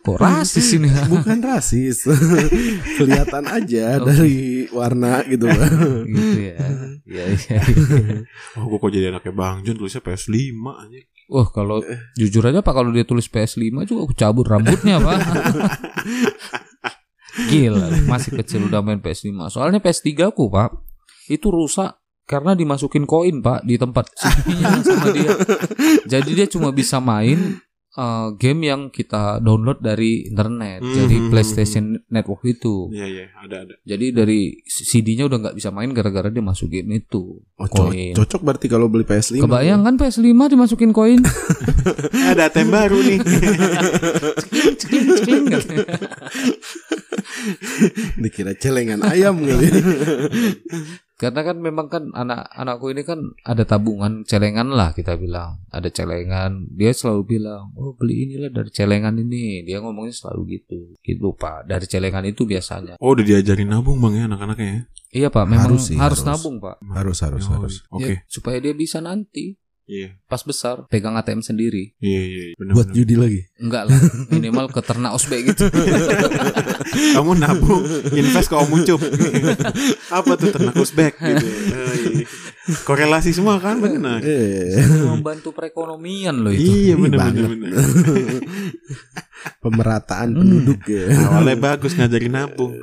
Kok 0.00 0.16
rasis 0.18 0.76
ini 0.76 0.88
Bukan 1.12 1.38
rasis. 1.44 2.04
Kelihatan 2.98 3.44
aja 3.46 3.98
dari 4.00 4.66
warna 4.70 5.22
gitu 5.26 5.46
pak. 5.48 5.70
gitu 6.08 6.40
ya 6.40 6.58
Iya, 7.04 7.24
iya. 7.36 7.60
Oh, 8.58 8.64
gue 8.70 8.78
kok 8.80 8.90
jadi 8.90 9.12
anaknya 9.12 9.32
Bang 9.36 9.60
Jun 9.62 9.76
tulisnya 9.76 10.00
PS5 10.00 10.34
aja. 10.72 11.00
Wah 11.24 11.48
kalau 11.48 11.80
jujur 12.16 12.44
aja 12.44 12.60
pak 12.60 12.74
kalau 12.76 12.92
dia 12.92 13.04
tulis 13.04 13.28
PS5 13.28 13.84
juga 13.88 14.00
aku 14.08 14.14
cabut 14.16 14.44
rambutnya 14.44 15.00
pak. 15.00 15.18
Gila 17.50 17.88
masih 18.06 18.36
kecil 18.40 18.68
udah 18.68 18.80
main 18.80 19.00
PS5. 19.00 19.32
Soalnya 19.50 19.80
PS3 19.80 20.30
aku 20.32 20.48
pak 20.48 20.72
itu 21.26 21.48
rusak 21.48 21.96
karena 22.24 22.56
dimasukin 22.56 23.04
koin 23.04 23.44
pak 23.44 23.64
di 23.64 23.76
tempat 23.76 24.08
sama 24.16 25.12
dia. 25.12 25.32
Jadi 26.08 26.30
dia 26.32 26.46
cuma 26.48 26.72
bisa 26.72 27.00
main 27.00 27.60
eh, 27.94 28.28
game 28.34 28.60
yang 28.64 28.82
kita 28.88 29.38
download 29.38 29.78
dari 29.78 30.24
internet. 30.24 30.80
Jadi 30.80 31.16
Mhm. 31.16 31.28
PlayStation 31.28 31.84
Network 32.04 32.42
itu. 32.44 32.90
Iya 32.90 33.06
iya 33.06 33.26
ada 33.34 33.62
ada. 33.62 33.74
Jadi 33.80 34.06
dari 34.10 34.40
CD-nya 34.64 35.24
udah 35.24 35.38
nggak 35.40 35.54
bisa 35.54 35.70
main 35.70 35.90
gara-gara 35.90 36.26
dia 36.26 36.40
masuk 36.40 36.68
game 36.68 36.90
itu. 36.96 37.38
Oh, 37.54 37.66
co- 37.66 37.88
Koin. 37.88 38.12
cocok 38.12 38.40
berarti 38.40 38.66
kalau 38.66 38.86
beli 38.86 39.02
PS5. 39.02 39.40
Kebayang 39.40 39.80
kan 39.80 39.94
PS5 39.94 40.22
dimasukin 40.48 40.90
koin? 40.90 41.22
ada 42.30 42.48
tem 42.48 42.66
baru 42.66 42.98
nih. 42.98 43.18
Cekling, 43.22 44.74
cekling, 44.74 45.06
cekling, 45.14 45.44
katanya. 45.48 45.86
Dikira 48.16 48.52
celengan 48.54 49.00
ayam 49.02 49.38
kali. 49.38 49.68
Karena 51.14 51.46
kan 51.46 51.62
memang 51.62 51.86
kan 51.86 52.10
anak-anakku 52.10 52.90
ini 52.90 53.06
kan 53.06 53.22
ada 53.46 53.62
tabungan 53.62 54.26
celengan 54.26 54.66
lah 54.74 54.90
kita 54.90 55.14
bilang. 55.14 55.62
Ada 55.70 55.86
celengan. 55.94 56.66
Dia 56.74 56.90
selalu 56.90 57.38
bilang, 57.38 57.70
"Oh, 57.78 57.94
beli 57.94 58.26
inilah 58.26 58.50
dari 58.50 58.70
celengan 58.74 59.14
ini." 59.22 59.62
Dia 59.62 59.78
ngomongnya 59.78 60.10
selalu 60.10 60.58
gitu. 60.58 60.98
Gitu, 60.98 61.28
Pak. 61.38 61.70
Dari 61.70 61.86
celengan 61.86 62.26
itu 62.26 62.42
biasanya. 62.42 62.98
Oh 62.98 63.14
udah 63.14 63.22
diajarin 63.22 63.70
nabung 63.70 64.02
bang 64.02 64.14
ya 64.18 64.24
anak-anaknya 64.26 64.66
ya. 64.66 64.80
Iya, 65.14 65.28
Pak. 65.30 65.46
Memang 65.46 65.70
Harus 65.70 65.86
harus, 65.86 65.88
sih, 65.94 65.96
harus. 65.96 66.20
nabung, 66.26 66.58
Pak. 66.58 66.82
Harus 66.90 67.18
harus 67.22 67.44
Oh, 67.46 67.50
harus. 67.62 67.74
Oke. 67.94 68.18
Ya, 68.18 68.26
supaya 68.26 68.58
dia 68.58 68.74
bisa 68.74 68.98
nanti 68.98 69.54
Iya 69.84 70.16
pas 70.24 70.40
besar 70.40 70.88
pegang 70.88 71.12
ATM 71.14 71.44
sendiri. 71.44 71.92
iya 72.00 72.22
iya. 72.24 72.44
Bener, 72.56 72.72
Buat 72.72 72.88
bener. 72.88 72.96
judi 72.96 73.14
lagi. 73.14 73.40
Enggak 73.60 73.84
lah, 73.86 74.00
minimal 74.28 74.66
ke 74.66 74.80
ternak 74.80 75.12
osbek 75.12 75.44
gitu. 75.44 75.68
Kamu 77.14 77.36
nabung 77.36 77.84
invest 78.10 78.48
ke 78.48 78.56
Om 78.56 78.70
Ucup. 78.72 79.00
Apa 80.08 80.32
tuh 80.34 80.48
ternak 80.50 80.74
usbek 80.74 81.14
gitu. 81.14 81.46
Oh, 81.46 81.94
iya. 82.00 82.24
Korelasi 82.82 83.30
semua 83.30 83.60
kan 83.60 83.76
benar. 83.76 84.24
Eh, 84.24 84.80
Membantu 85.04 85.52
perekonomian 85.52 86.40
loh 86.40 86.48
itu. 86.48 86.64
Iya 86.88 86.94
benar 86.96 87.28
benar. 87.28 87.70
pemerataan 89.58 90.32
Hmm. 90.32 90.38
penduduk 90.38 90.80
ya. 90.86 91.08
Awalnya 91.30 91.56
bagus 91.56 91.92
ngajarin 91.94 92.32
nabung. 92.32 92.74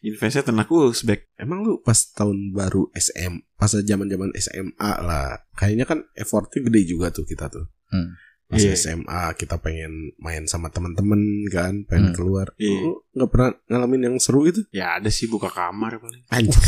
Investnya 0.00 0.42
ternak 0.42 0.68
usbek. 0.68 1.32
Emang 1.34 1.60
lu 1.60 1.80
pas 1.80 1.96
tahun 2.10 2.52
baru 2.52 2.88
SM, 2.92 3.40
pas 3.54 3.70
zaman-zaman 3.70 4.32
SMA 4.34 4.72
lah. 5.00 5.40
Kayaknya 5.54 5.84
kan 5.84 5.98
effortnya 6.12 6.64
gede 6.64 6.80
juga 6.86 7.08
tuh 7.08 7.24
kita 7.24 7.48
tuh. 7.48 7.68
Hmm. 7.88 8.16
Pas 8.50 8.58
Iya. 8.58 8.74
SMA 8.74 9.22
kita 9.38 9.62
pengen 9.62 10.10
main 10.18 10.42
sama 10.42 10.74
temen-temen 10.74 11.46
kan, 11.48 11.86
pengen 11.86 12.10
Hmm. 12.10 12.16
keluar. 12.18 12.50
Iya. 12.58 12.82
Lu 12.82 13.06
nggak 13.14 13.30
pernah 13.30 13.50
ngalamin 13.66 14.02
yang 14.10 14.16
seru 14.18 14.42
itu? 14.42 14.66
Ya 14.74 14.98
ada 14.98 15.06
sih 15.06 15.30
buka 15.30 15.46
kamar 15.46 16.02
paling. 16.02 16.26
Anjir. 16.28 16.58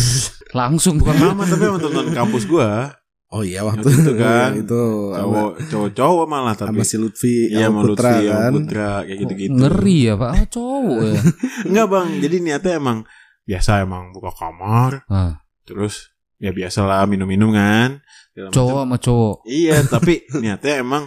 Langsung 0.55 1.03
Bukan 1.03 1.17
lama 1.19 1.43
tapi 1.43 1.65
sama 1.67 1.79
teman 1.83 2.07
kampus 2.15 2.45
gua. 2.47 2.95
Oh 3.33 3.41
iya 3.41 3.65
waktu 3.65 3.81
Waktu 3.81 3.97
itu 4.05 4.13
kan, 4.15 4.51
itu 4.63 4.83
Cowok 5.09 5.51
cowok-cowok 5.73 6.27
malah 6.29 6.53
tapi. 6.53 6.77
sama 6.77 6.85
si 6.85 6.97
Lutfi 7.01 7.49
Iya 7.49 7.73
sama 7.73 7.81
Putra 7.81 8.13
Lutfi, 8.13 8.29
kan. 8.29 8.51
Putra 8.53 8.91
kayak 9.03 9.19
gitu-gitu. 9.25 9.53
Ngeri 9.57 9.99
ya 10.05 10.15
Pak. 10.21 10.31
Ah, 10.31 10.45
cowok 10.47 10.99
ya. 11.01 11.21
Enggak 11.73 11.87
bang, 11.89 12.09
jadi 12.21 12.37
niatnya 12.39 12.73
emang 12.77 12.99
biasa 13.43 13.71
emang 13.81 14.13
buka 14.13 14.31
kamar, 14.37 14.91
Ah, 15.09 15.41
terus 15.65 16.13
ya 16.37 16.53
biasa 16.53 16.85
lah 16.85 17.09
minum-minum 17.09 17.51
kan. 17.51 18.05
Segala 18.31 18.53
cowok 18.53 18.69
macam. 18.69 18.85
sama 18.85 18.97
cowok. 19.01 19.37
Iya, 19.49 19.77
tapi 19.97 20.15
niatnya 20.37 20.75
emang 20.79 21.05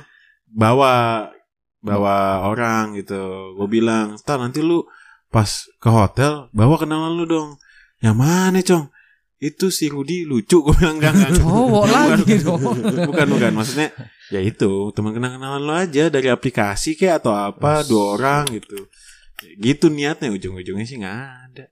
bawa 0.49 0.93
bawa 1.79 2.41
orang 2.43 2.97
gitu. 2.97 3.53
Gue 3.53 3.67
bilang, 3.69 4.17
"Ntar 4.17 4.41
nanti 4.41 4.59
lu 4.59 4.81
pas 5.29 5.45
ke 5.77 5.89
hotel 5.89 6.49
bawa 6.49 6.81
kenalan 6.81 7.13
lu 7.13 7.29
dong." 7.29 7.49
Yang 8.01 8.15
mana, 8.17 8.59
Cong? 8.61 8.85
Itu 9.35 9.67
si 9.67 9.91
Rudi 9.91 10.23
lucu 10.23 10.63
gue 10.63 10.73
bilang 10.79 10.97
enggak 10.97 11.13
enggak. 11.15 11.31
Cowok 11.43 11.85
lagi 11.91 12.35
dong. 12.39 12.61
Bukan 13.11 13.27
bukan 13.35 13.51
maksudnya 13.51 13.91
ya 14.31 14.39
itu 14.41 14.89
teman 14.95 15.11
kenal 15.13 15.37
kenalan 15.37 15.61
lu 15.61 15.73
aja 15.75 16.07
dari 16.07 16.31
aplikasi 16.31 16.95
kayak 16.95 17.21
atau 17.21 17.35
apa 17.35 17.83
dua 17.83 18.15
orang 18.15 18.47
gitu. 18.55 18.87
Gitu 19.59 19.91
niatnya 19.91 20.31
ujung-ujungnya 20.31 20.85
sih 20.87 20.97
nggak 21.03 21.19
ada. 21.51 21.65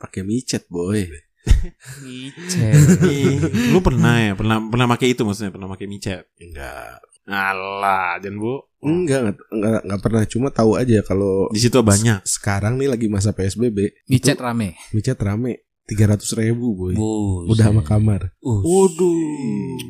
Pakai 0.00 0.24
micet 0.24 0.64
boy. 0.72 1.04
Ngicet. 2.04 3.04
Ih, 3.04 3.40
lu 3.72 3.80
pernah 3.80 4.16
ya 4.20 4.32
pernah 4.36 4.60
pernah 4.60 4.86
pakai 4.88 5.12
itu 5.12 5.24
maksudnya 5.24 5.52
pernah 5.52 5.68
pakai 5.68 5.86
micet? 5.88 6.24
Enggak. 6.40 7.00
Alah, 7.30 8.18
jangan 8.18 8.42
bu. 8.42 8.54
Enggak, 8.80 9.18
enggak, 9.22 9.36
enggak, 9.52 9.80
enggak 9.86 10.00
pernah. 10.00 10.22
Cuma 10.26 10.48
tahu 10.50 10.74
aja 10.74 10.98
kalau 11.04 11.52
Di 11.52 11.60
situ 11.62 11.78
banyak. 11.84 12.24
sekarang 12.24 12.80
nih 12.80 12.88
lagi 12.90 13.06
masa 13.12 13.30
PSBB. 13.36 14.08
Micet 14.08 14.40
rame. 14.40 14.80
Micet 14.96 15.20
rame. 15.20 15.68
300 15.90 16.22
ribu 16.38 16.66
boy. 16.78 16.94
Bus. 16.94 17.50
Udah 17.50 17.74
sama 17.74 17.82
kamar. 17.82 18.30
Waduh. 18.38 19.82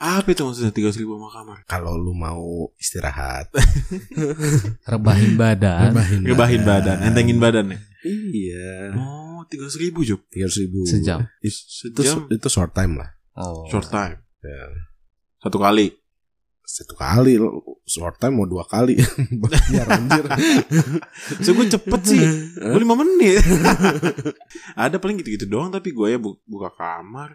Apa 0.00 0.32
itu 0.32 0.40
maksudnya 0.48 0.72
tiga 0.72 0.88
ribu 0.96 1.20
sama 1.20 1.28
kamar? 1.28 1.58
Kalau 1.68 1.92
lu 2.00 2.16
mau 2.16 2.72
istirahat, 2.80 3.52
Rebahin 4.88 5.36
badan. 5.36 5.92
rebahin, 5.92 6.18
Ngebahin 6.24 6.62
badan, 6.64 6.96
entengin 7.04 7.36
badan 7.36 7.76
ya. 7.76 7.78
Iya, 8.08 8.96
Oh, 8.96 9.44
tiga 9.44 9.68
ribu 9.76 10.00
Jup. 10.00 10.24
300 10.32 10.56
ribu. 10.64 10.88
Sejam. 10.88 11.28
Itu, 11.44 12.00
Sejam 12.00 12.24
itu 12.32 12.48
short 12.48 12.72
time 12.72 12.96
lah. 12.96 13.12
Oh. 13.36 13.68
short 13.68 13.92
time. 13.92 14.24
Ya. 14.40 14.72
Satu 15.36 15.60
kali. 15.60 15.92
Satu 16.70 16.94
kali 16.94 17.34
short 17.82 18.22
time 18.22 18.38
mau 18.38 18.46
dua 18.46 18.62
kali. 18.62 18.94
Biar 19.74 19.90
anjir. 19.90 20.22
So 21.42 21.50
gue 21.50 21.66
cepet 21.66 22.00
sih. 22.06 22.22
Gue 22.54 22.78
lima 22.78 22.94
menit. 22.94 23.42
Ada 24.78 25.02
paling 25.02 25.18
gitu-gitu 25.18 25.50
doang 25.50 25.68
tapi 25.68 25.90
gue 25.90 26.06
ya 26.08 26.18
bu- 26.22 26.38
buka 26.46 26.70
kamar. 26.70 27.34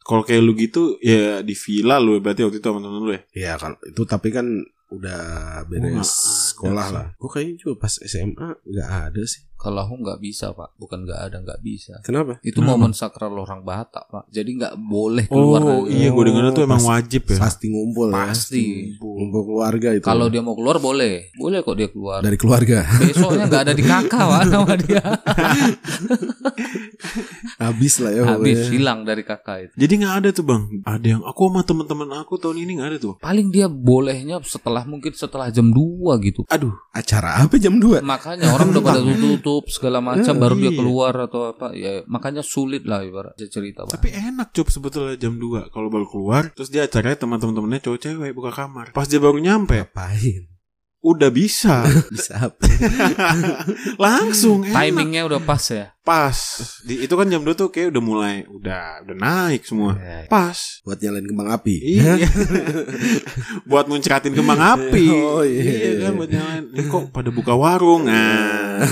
Kalau 0.00 0.22
kayak 0.22 0.40
lu 0.40 0.54
gitu 0.54 0.96
ya 1.02 1.42
di 1.42 1.52
villa 1.52 1.98
lu 1.98 2.22
berarti 2.22 2.46
waktu 2.46 2.62
itu 2.62 2.66
sama 2.66 2.78
temen 2.78 3.02
lu 3.02 3.12
ya. 3.12 3.22
Iya 3.34 3.52
kan 3.58 3.74
itu 3.82 4.02
tapi 4.06 4.30
kan 4.30 4.46
udah 4.90 5.22
beres 5.64 5.86
nggak 5.86 6.02
ada 6.02 6.48
sekolah 6.50 6.86
lah. 6.90 7.06
Gue 7.14 7.30
kayaknya 7.30 7.56
juga 7.58 7.74
pas 7.78 7.94
SMA 7.96 8.48
nggak 8.60 8.90
ada 9.06 9.22
sih. 9.24 9.46
Kalau 9.54 9.84
aku 9.84 10.00
nggak 10.00 10.24
bisa 10.24 10.56
pak, 10.56 10.72
bukan 10.80 11.04
nggak 11.04 11.20
ada 11.20 11.36
nggak 11.36 11.60
bisa. 11.60 12.00
Kenapa? 12.00 12.40
Itu 12.40 12.64
Kenapa? 12.64 12.80
momen 12.80 12.96
sakral 12.96 13.36
orang 13.36 13.60
Batak 13.60 14.08
pak. 14.08 14.24
Jadi 14.32 14.56
nggak 14.56 14.72
boleh 14.80 15.28
keluar. 15.28 15.60
Oh 15.60 15.84
iya 15.84 16.08
gue 16.08 16.24
dengar 16.24 16.48
tuh 16.50 16.64
emang 16.64 16.80
wajib 16.80 17.28
ya. 17.28 17.36
Pasti 17.36 17.68
ngumpul 17.68 18.08
Pasti. 18.08 18.96
ya. 18.96 19.04
Ngumpul 19.04 19.42
keluarga 19.44 19.88
itu. 19.92 20.00
Kalau 20.00 20.32
dia 20.32 20.40
mau 20.40 20.56
keluar 20.56 20.80
boleh, 20.80 21.28
boleh 21.36 21.60
kok 21.60 21.76
dia 21.76 21.92
keluar. 21.92 22.24
dari 22.24 22.40
keluarga 22.40 22.88
Besoknya 23.04 23.44
nggak 23.52 23.62
ada 23.68 23.74
di 23.76 23.84
kakak 23.84 24.24
pak 24.24 24.42
nama 24.56 24.74
dia. 24.80 25.02
habis 27.60 27.94
lah 28.00 28.12
ya. 28.12 28.22
Habis 28.26 28.56
pokoknya. 28.58 28.72
hilang 28.72 28.98
dari 29.04 29.22
kakak 29.24 29.56
itu. 29.68 29.72
Jadi 29.76 29.92
nggak 30.00 30.14
ada 30.24 30.28
tuh 30.32 30.44
bang. 30.48 30.62
Ada 30.88 31.06
yang 31.18 31.22
aku 31.22 31.40
sama 31.48 31.60
teman-teman 31.62 32.08
aku 32.16 32.34
tahun 32.40 32.56
ini 32.64 32.80
nggak 32.80 32.88
ada 32.88 32.98
tuh. 32.98 33.14
Paling 33.20 33.52
dia 33.52 33.68
bolehnya 33.68 34.40
setelah 34.40 34.79
mungkin 34.88 35.12
setelah 35.12 35.52
jam 35.52 35.68
2 35.68 36.26
gitu. 36.26 36.42
Aduh. 36.48 36.72
Acara 36.90 37.46
apa 37.46 37.54
jam 37.60 37.78
2 37.78 38.02
Makanya 38.02 38.50
orang 38.50 38.74
udah 38.74 38.82
pada 38.82 39.00
tutup 39.04 39.68
segala 39.70 40.02
macam 40.02 40.34
baru 40.36 40.54
dia 40.58 40.72
iya. 40.72 40.78
keluar 40.78 41.12
atau 41.14 41.54
apa 41.54 41.70
ya 41.76 42.02
makanya 42.10 42.42
sulit 42.42 42.82
lah 42.88 43.04
ibarat 43.04 43.36
cerita 43.36 43.86
Pak. 43.86 44.00
Tapi 44.00 44.08
enak 44.10 44.50
cup 44.56 44.68
sebetulnya 44.72 45.14
jam 45.20 45.38
2 45.38 45.70
kalau 45.70 45.88
baru 45.92 46.06
keluar 46.08 46.42
terus 46.50 46.72
dia 46.72 46.88
acaranya 46.88 47.22
teman-temannya 47.22 47.80
cowok 47.84 47.98
cewek 48.00 48.32
buka 48.34 48.50
kamar. 48.50 48.90
Pas 48.96 49.06
dia 49.06 49.22
baru 49.22 49.38
nyampe 49.38 49.90
Ngapain? 49.90 50.59
Udah 51.00 51.30
bisa. 51.32 51.84
Bisa 52.12 52.52
apa? 52.52 52.60
langsung 54.04 54.68
enak. 54.68 54.76
Timingnya 54.76 55.22
udah 55.24 55.40
pas 55.40 55.64
ya. 55.72 55.96
pas. 56.04 56.36
Di 56.84 57.06
itu 57.06 57.14
kan 57.14 57.28
jam 57.30 57.40
2 57.40 57.54
tuh 57.56 57.70
kayak 57.70 57.94
udah 57.94 58.02
mulai 58.02 58.34
udah 58.50 59.04
udah 59.06 59.16
naik 59.16 59.64
semua. 59.64 59.96
Ya, 59.96 60.28
pas. 60.28 60.82
Buat 60.84 61.00
nyalain 61.00 61.24
kembang 61.24 61.48
api. 61.54 61.76
iya. 61.80 62.18
Buat 63.70 63.86
muncratin 63.88 64.34
kembang 64.36 64.60
api. 64.60 65.06
Oh, 65.08 65.44
iya. 65.46 66.10
kan 66.10 66.12
buat 66.18 66.30
nyalain. 66.30 66.64
Ini 66.74 66.82
kok 66.88 67.14
pada 67.14 67.30
buka 67.32 67.54
warung? 67.56 68.10
Nah. 68.10 68.82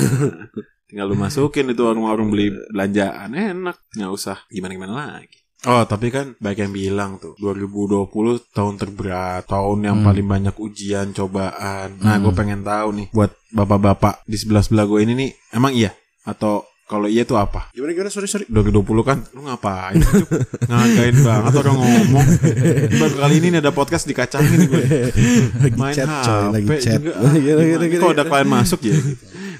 Tinggal 0.88 1.04
lu 1.10 1.16
masukin 1.18 1.68
itu 1.68 1.82
warung-warung 1.84 2.32
beli 2.32 2.54
belanjaan. 2.72 3.34
Enak 3.34 3.76
nggak 3.92 4.12
usah 4.14 4.48
gimana 4.48 4.72
gimana 4.72 4.94
lagi 4.94 5.47
Oh 5.60 5.82
tapi 5.82 6.08
kan 6.08 6.36
baik 6.36 6.58
yang 6.60 6.70
bilang 6.70 7.10
tuh 7.16 7.34
2020 7.36 8.06
tahun 8.48 8.74
terberat 8.76 9.42
Tahun 9.44 9.78
yang 9.80 9.98
Hmm. 9.98 10.06
paling 10.06 10.22
banyak 10.24 10.54
ujian 10.54 11.10
cobaan 11.10 11.98
Nah 11.98 12.14
Hmm. 12.14 12.22
gue 12.22 12.32
pengen 12.32 12.62
tahu 12.62 12.88
nih 12.94 13.06
Buat 13.10 13.34
bapak-bapak 13.50 14.22
di 14.22 14.36
sebelah-sebelah 14.36 14.84
gue 14.84 15.00
ini 15.00 15.12
nih 15.16 15.30
Emang 15.50 15.72
iya? 15.72 15.90
Atau 16.22 16.62
kalau 16.84 17.04
iya 17.04 17.20
tuh 17.22 17.36
apa? 17.36 17.68
Gimana 17.70 17.92
gimana 17.92 18.08
sorry 18.08 18.24
sorry. 18.24 18.46
2020 18.46 18.80
kan 19.02 19.20
lu 19.32 19.44
ngapain 19.44 20.00
ngagain 20.62 21.16
banget 21.18 21.52
orang 21.58 21.76
ngomong 21.76 22.26
baru 22.94 23.14
kali 23.18 23.34
ini 23.36 23.48
nih 23.50 23.60
ada 23.60 23.72
podcast 23.72 24.04
dikacangin 24.04 24.64
gue 24.64 24.82
Lagi 25.58 25.76
main 25.76 25.92
chat 25.92 26.08
coy, 26.08 26.32
HP 26.40 26.52
lagi 26.54 26.68
chat. 26.80 26.96
juga 26.96 27.12
Gila, 27.12 27.36
gila, 27.36 27.60
Gimana? 27.60 27.84
gila. 27.84 28.00
kok 28.00 28.10
ada 28.10 28.24
klien 28.24 28.48
masuk 28.48 28.80
ya 28.82 28.96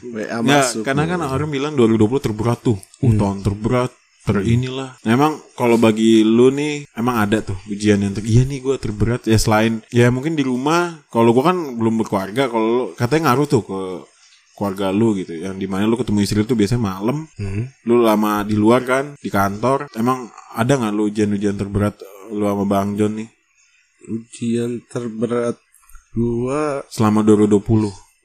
WA 0.06 0.24
Nggak, 0.40 0.40
masuk. 0.40 0.82
karena 0.82 1.02
kan 1.04 1.18
orang 1.20 1.50
bilang 1.50 1.72
2020 1.74 2.00
terberat 2.22 2.58
tuh 2.62 2.78
uh, 2.78 3.04
Hmm. 3.04 3.18
tahun 3.18 3.38
terberat 3.42 3.90
ter 4.28 4.44
inilah. 4.44 5.00
Nah, 5.00 5.10
emang 5.16 5.32
kalau 5.56 5.80
bagi 5.80 6.20
lu 6.20 6.52
nih 6.52 6.84
emang 6.92 7.24
ada 7.24 7.40
tuh 7.40 7.56
ujian 7.72 8.04
yang 8.04 8.12
ter 8.12 8.20
iya 8.28 8.44
nih 8.44 8.60
gue 8.60 8.76
terberat. 8.76 9.24
Ya 9.24 9.40
selain 9.40 9.80
ya 9.88 10.12
mungkin 10.12 10.36
di 10.36 10.44
rumah 10.44 11.00
kalau 11.08 11.32
gue 11.32 11.40
kan 11.40 11.56
belum 11.56 12.04
berkeluarga 12.04 12.52
kalau 12.52 12.66
lu 12.68 12.84
katanya 12.92 13.32
ngaruh 13.32 13.46
tuh 13.48 13.62
ke 13.64 13.80
keluarga 14.52 14.92
lu 14.92 15.16
gitu. 15.16 15.32
Yang 15.32 15.64
di 15.64 15.66
mana 15.66 15.88
lu 15.88 15.96
ketemu 15.96 16.18
istri 16.20 16.44
lu 16.44 16.46
tuh 16.46 16.58
biasanya 16.60 16.84
malam. 16.84 17.24
Hmm. 17.40 17.72
lu 17.88 18.04
lama 18.04 18.44
di 18.44 18.52
luar 18.52 18.84
kan 18.84 19.16
di 19.16 19.32
kantor. 19.32 19.88
Emang 19.96 20.28
ada 20.52 20.76
nggak 20.76 20.92
lu 20.92 21.08
ujian-ujian 21.08 21.56
terberat 21.56 21.96
lu 22.28 22.44
sama 22.44 22.68
bang 22.68 22.92
John 23.00 23.16
nih? 23.16 23.28
Ujian 24.12 24.84
terberat 24.92 25.56
gua 26.12 26.84
selama 26.92 27.24
2020 27.24 27.64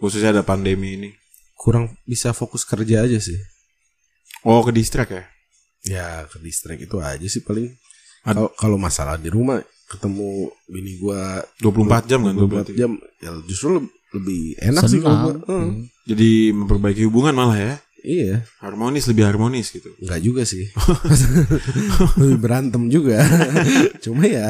khususnya 0.04 0.36
ada 0.36 0.44
pandemi 0.44 1.00
ini. 1.00 1.10
kurang 1.64 1.96
bisa 2.04 2.36
fokus 2.36 2.68
kerja 2.68 3.08
aja 3.08 3.24
sih. 3.24 3.40
oh 4.44 4.60
ke 4.68 4.76
distrik 4.76 5.16
ya 5.16 5.24
Ya 5.86 6.24
ke 6.26 6.40
distrik 6.40 6.80
itu 6.82 6.98
aja 6.98 7.24
sih 7.24 7.40
paling. 7.40 7.72
Kalau 8.24 8.48
kalau 8.54 8.78
masalah 8.78 9.16
di 9.16 9.28
rumah 9.28 9.60
ketemu 9.84 10.32
bini 10.66 10.96
gua 10.96 11.44
24 11.60 12.08
jam 12.08 12.20
kan 12.22 12.34
tuh 12.34 12.48
24 12.48 12.50
berarti. 12.50 12.72
jam 12.74 12.92
ya 13.20 13.30
justru 13.44 13.68
leb- 13.76 13.92
lebih 14.12 14.42
enak 14.58 14.84
sih 14.86 14.98
kalau 14.98 15.18
gua. 15.20 15.30
Senang. 15.30 15.44
Heeh. 15.44 15.64
Hmm. 15.66 15.82
jadi 16.04 16.30
memperbaiki 16.52 17.04
hubungan 17.04 17.34
malah 17.34 17.58
ya 17.58 17.76
Iya, 18.00 18.44
harmonis 18.60 19.08
lebih 19.08 19.24
harmonis 19.24 19.72
gitu 19.72 19.88
enggak 19.98 20.20
juga 20.20 20.44
sih. 20.44 20.68
lebih 22.20 22.38
berantem 22.38 22.88
juga. 22.88 23.24
Cuma 24.04 24.24
ya 24.24 24.48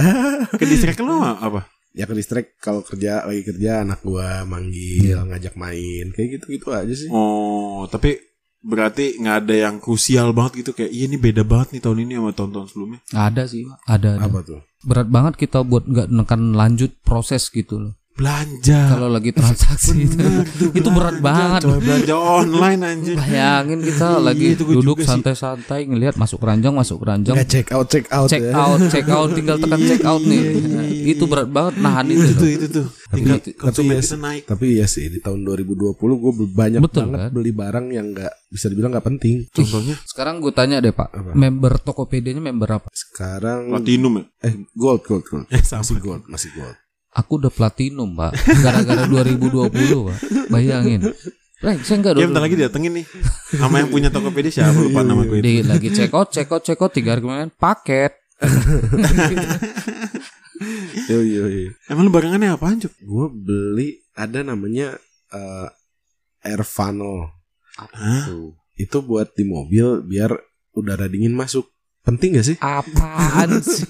ke 0.49 0.63
distrik 0.63 0.97
lu 0.99 1.21
apa 1.21 1.69
ya 1.91 2.05
ke 2.05 2.13
distrik 2.13 2.57
kalau 2.57 2.81
kerja 2.81 3.21
lagi 3.21 3.41
kerja 3.43 3.85
anak 3.85 4.01
gua 4.01 4.41
manggil 4.43 5.05
Iya. 5.13 5.21
ngajak 5.23 5.53
main 5.53 6.09
kayak 6.09 6.29
gitu 6.35 6.45
gitu 6.51 6.67
aja 6.73 6.89
sih. 6.91 7.05
oh 7.07 7.85
tapi 7.85 8.17
berarti 8.63 9.19
nggak 9.19 9.37
ada 9.43 9.55
yang 9.69 9.75
krusial 9.83 10.31
banget 10.31 10.63
gitu 10.63 10.71
kayak 10.71 10.91
iya 10.95 11.05
ini 11.11 11.19
beda 11.19 11.43
banget 11.43 11.75
nih 11.75 11.81
tahun 11.83 11.99
ini 12.07 12.13
sama 12.15 12.31
tahun-tahun 12.31 12.67
sebelumnya 12.71 12.99
Ada 13.11 13.43
sih, 13.51 13.67
Pak. 13.67 13.77
ada. 13.85 14.09
ada. 14.17 14.23
Apa 14.23 14.39
tuh? 14.41 14.59
Berat 14.87 15.07
banget 15.11 15.33
kita 15.35 15.67
buat 15.67 15.83
nggak 15.83 16.07
nekan 16.09 16.55
lanjut 16.55 16.91
proses 17.03 17.51
gitu 17.51 17.79
loh. 17.79 17.93
Belanja 18.13 18.79
Kalau 18.89 19.09
lagi 19.09 19.31
transaksi 19.31 20.05
itu, 20.05 20.13
Bener 20.15 20.45
tuh, 20.47 20.69
itu 20.71 20.85
berat 20.87 21.17
banget. 21.17 21.61
coy, 21.63 21.77
belanja 21.77 22.15
online 22.15 22.81
anjir 22.83 23.15
Bayangin 23.15 23.79
kita 23.81 24.07
Iya, 24.07 24.21
lagi 24.21 24.45
itu 24.53 24.63
duduk 24.63 25.01
santai-santai 25.01 25.85
ngelihat 25.85 26.15
masuk 26.15 26.37
keranjang, 26.37 26.71
masuk 26.71 26.97
keranjang, 26.99 27.33
Nggak 27.33 27.49
check 27.49 27.67
out 27.69 27.87
check 27.87 28.05
out 28.09 28.29
check 28.29 28.43
ya. 28.43 28.53
out, 28.53 28.79
check 28.87 29.07
out, 29.07 29.29
tinggal 29.31 29.57
tekan 29.57 29.81
check 29.81 30.03
out 30.03 30.21
nih. 30.21 30.41
Nah, 30.63 30.85
itu 30.85 31.23
berat 31.25 31.49
banget 31.49 31.73
nahan 31.79 32.05
itu. 32.07 32.21
itu 32.23 32.45
itu 32.51 32.65
tuh 32.71 32.87
Tapi- 33.09 33.17
tinggal 33.19 33.37
tapi 33.63 33.81
ya 33.83 34.01
naik 34.15 34.43
Tapi 34.45 34.65
ya 34.75 34.85
sih 34.85 35.05
di 35.05 35.17
tahun 35.17 35.41
2020 35.41 35.93
gue 35.95 36.31
banyak 36.47 36.79
Betul, 36.79 37.03
banget 37.07 37.19
kan? 37.19 37.29
beli 37.31 37.51
barang 37.51 37.85
yang 37.89 38.05
nggak 38.09 38.33
bisa 38.47 38.65
dibilang 38.67 38.91
nggak 38.91 39.07
penting. 39.07 39.35
contohnya 39.49 39.95
Sekarang 40.03 40.37
gue 40.37 40.51
tanya 40.51 40.77
deh 40.77 40.89
Pak, 40.89 41.09
Apa? 41.09 41.31
member 41.33 41.77
Tokopedia-nya 41.79 42.41
member 42.43 42.69
apa? 42.71 42.89
Sekarang 42.91 43.69
platinum 43.69 44.13
ya 44.15 44.23
eh 44.43 44.53
gold 44.71 45.01
gold 45.01 45.23
gold. 45.23 45.45
eh 45.47 45.61
sama 45.61 45.81
Masih 45.83 45.97
gold, 45.99 46.23
masih 46.27 46.49
gold. 46.53 46.77
Aku 47.13 47.37
udah 47.37 47.49
platinum 47.49 48.13
Pak, 48.13 48.33
gara-gara 48.59 49.05
2020 49.05 49.69
Pak. 49.69 50.17
Bayangin. 50.49 51.01
Eh, 51.63 51.77
saya 51.79 51.95
enggak 51.95 52.11
Ya 52.11 52.17
dulu. 52.19 52.27
bentar 52.27 52.43
lagi 52.43 52.55
datengin 52.59 52.91
nih 52.91 53.05
Sama 53.55 53.79
yang 53.79 53.87
punya 53.87 54.11
Tokopedia 54.11 54.51
siapa 54.51 54.75
lupa 54.75 54.99
nama 54.99 55.23
gue 55.23 55.39
itu 55.39 55.47
Di, 55.47 55.55
lagi 55.63 55.87
check 55.89 56.11
out, 56.11 56.27
check 56.27 56.51
out, 56.51 56.59
check 56.59 56.75
out 56.75 56.91
tiga 56.91 57.15
hari 57.15 57.23
kemudian 57.23 57.55
paket. 57.55 58.11
Yo 61.07 61.19
yo 61.19 61.47
yo. 61.47 61.71
Emang 61.87 62.07
lu 62.07 62.11
barangannya 62.11 62.51
apaan 62.51 62.79
Cuk? 62.79 62.93
Gue 62.99 63.27
beli 63.27 63.89
ada 64.11 64.43
namanya 64.43 64.95
eh 65.29 65.67
Airvano. 66.43 67.31
Hah? 67.75 68.27
Tuh. 68.27 68.55
Itu 68.75 68.99
buat 69.01 69.31
di 69.31 69.43
mobil 69.43 70.03
biar 70.03 70.35
udara 70.71 71.07
dingin 71.07 71.31
masuk. 71.31 71.67
Penting 72.03 72.35
gak 72.35 72.43
sih? 72.45 72.57
Apaan 72.59 73.63
sih? 73.63 73.87